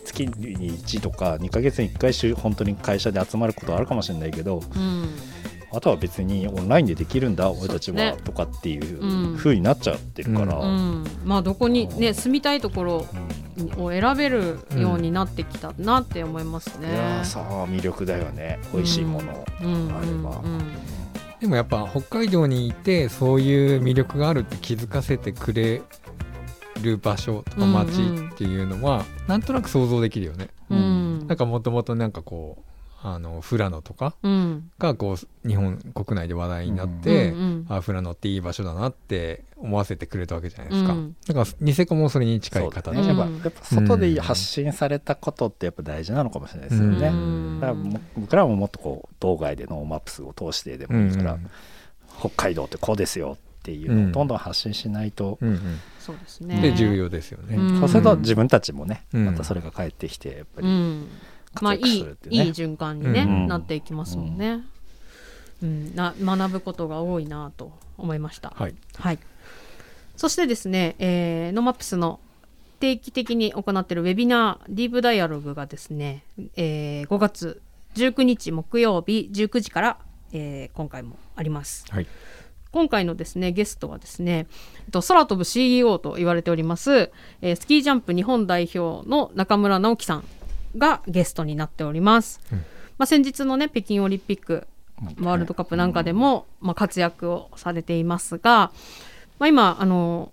[0.06, 5.10] 月に1とか2ヶ月に1回し本当に会社で集まることあるかもしれないけどうん
[5.74, 10.69] あとは別にオンラインでできるんだ俺たちは、とかっていううん風になっちゃってるから、うん。
[10.69, 11.07] うん。
[11.26, 13.07] まあどこにね住みたいところ
[13.78, 16.91] を選べるようになってきたなって思いますね。
[16.91, 18.59] いやーさあ魅力だよね。
[18.74, 19.91] 美味しいもの、うん。
[19.95, 20.41] あれば。
[20.43, 20.53] うん。
[20.53, 20.61] うん
[21.43, 25.82] でもやっぱ北海道にいてそういう魅力があるって気づかせてくれ
[26.82, 30.47] る場所とか街っていうのは、なんとなく想像できるよね。
[30.69, 31.28] うん。
[31.28, 32.72] なんかもともとなんかこう
[33.06, 34.72] あの富良野とかうん。
[34.80, 40.93] がこう日本国内で話題になって、うんうんあ富良野っていい場所だなって思わせてくれたわけじゃないですか。
[40.93, 41.16] うん。
[41.28, 43.06] だからニセコもそれに近いそうだね。
[43.06, 43.38] やっぱうん。
[43.39, 47.60] やっぱ外で発信されたことってやっぱ大事なのかもしれないですよね、うん。
[47.60, 51.38] だからも僕らももっとこう道外で NoMaps を通してでうんもいいから、
[52.20, 55.60] 北海道ってこうですよっていうのをどんどん発信しないと、うん
[55.99, 56.56] そうですね。
[56.56, 57.58] うんで重要ですよね。
[57.58, 57.80] うん。
[57.80, 59.26] そうすると自分たちもね、うん。
[59.26, 61.08] またそれが返ってきてやっぱりうん
[61.62, 62.06] まあいいいいい
[62.49, 63.47] 循環にね、うん。
[63.47, 64.62] なっていきますもんね、
[65.62, 65.95] うん。
[65.95, 68.54] な学ぶことが多いなと思いました。
[68.56, 68.76] はい。
[68.95, 69.20] はい。
[70.16, 72.20] そしてですね、えー、ノマップスの
[72.80, 76.24] 定期的に行っているウェビナーディープダイアログがですね、
[76.56, 77.62] えー5月
[77.95, 79.97] 19日木曜日19時から、
[80.34, 81.86] えー今回もあります。
[81.89, 82.08] はい。
[82.72, 84.47] 今回のですねゲストはですね
[84.86, 90.24] えっと空飛ぶ CEO と言われております、えースキージャンプ日本代表の中村直樹さん
[90.78, 92.57] がゲストになっております、うん。
[92.97, 94.67] まあ、先日のね北京オリンピック
[95.19, 98.71] ワールドカップなんかでも、まあ、活躍をされていますが、
[99.39, 100.32] まあ、今あの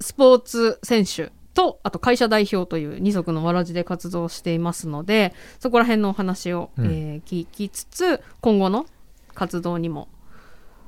[0.00, 6.86] スポーツ選手とあと会社代表という二足のわらじで活動していますのでそこら辺のお話を、うん。
[6.86, 8.86] えー聞きつつ今後の
[9.34, 10.08] 活動にも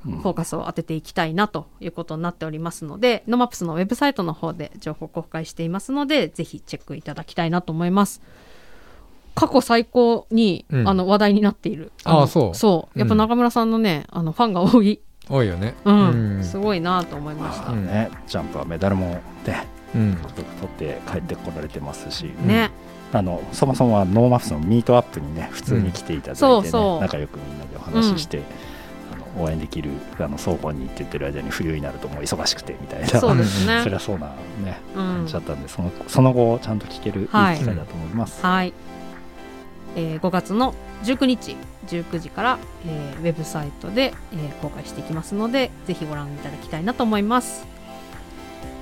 [0.06, 8.22] フォーカスを当てていきたいなということになっておりますので、ノマップスのウェブサイトの方で情報公開していますので、ぜひチェックいただきたいなと思います。
[9.36, 11.92] 過去最高に、うんあの話題になっている。
[12.04, 12.98] のああそうそう。
[12.98, 15.00] やっぱうん中村さんのね、あのファンが多い。
[15.28, 15.74] 多いよね。
[15.84, 16.40] うん。
[16.42, 17.70] すごいなと思いました。
[17.70, 20.16] うんね、ジャンプはメダルもねうん。
[20.16, 22.70] 取って帰ってこられてますし、ね。
[23.12, 28.42] あのそもそもはノーマフスのミートアップにね普通に来ていただいて、ねそうそう仲良くみんなでお話しして、
[29.12, 33.88] あの応援できるあの双方にって言ってる間に冬になるともう忙しくてみたいなそうですね そ。
[33.88, 34.26] りゃそうな
[34.64, 38.44] ねう感んじだったんで、そのその後ちゃんと聞けるいい機はい会だと思います。
[38.44, 38.72] はい。
[39.96, 41.56] えー5月の19日
[41.88, 47.66] 19時から、えーウェブサイトで、えー公開していきますのでぜひご覧いただきたいなと思います。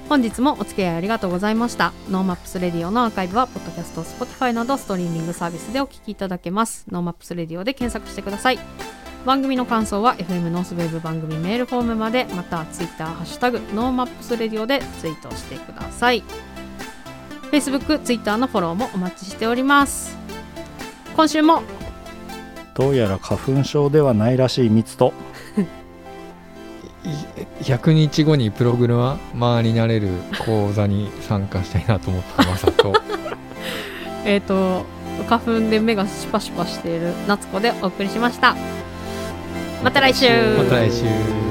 [0.08, 1.94] 本日もお付き合いありがとうございました。
[2.10, 6.84] NoMaps Radio のアーカイブはポッドキャスト Spotify などストリーミングサービスでお聞きいただけます。
[6.90, 8.58] NoMaps Radio で検索してください。
[9.24, 16.22] 番組の感想は FM ノースウェブ番組メールフォームまでまたは Twitter ハッシュタグ NoMaps Radio でツイートしてください。
[17.50, 20.23] Facebook、Twitter のフォローもお待ちしております。
[21.16, 21.62] 今週も。
[22.74, 25.12] どうやら花粉症ではないらしい蜜と。
[27.60, 30.08] 100日後にプログラマーになれる
[30.44, 32.92] 講座に参加したいなと思ったまさと。
[34.24, 34.84] えっ、と
[35.28, 38.56] 花粉で目がシュパシュパしている夏子でお送りしました。
[39.82, 40.26] また来週。
[40.58, 41.43] また来週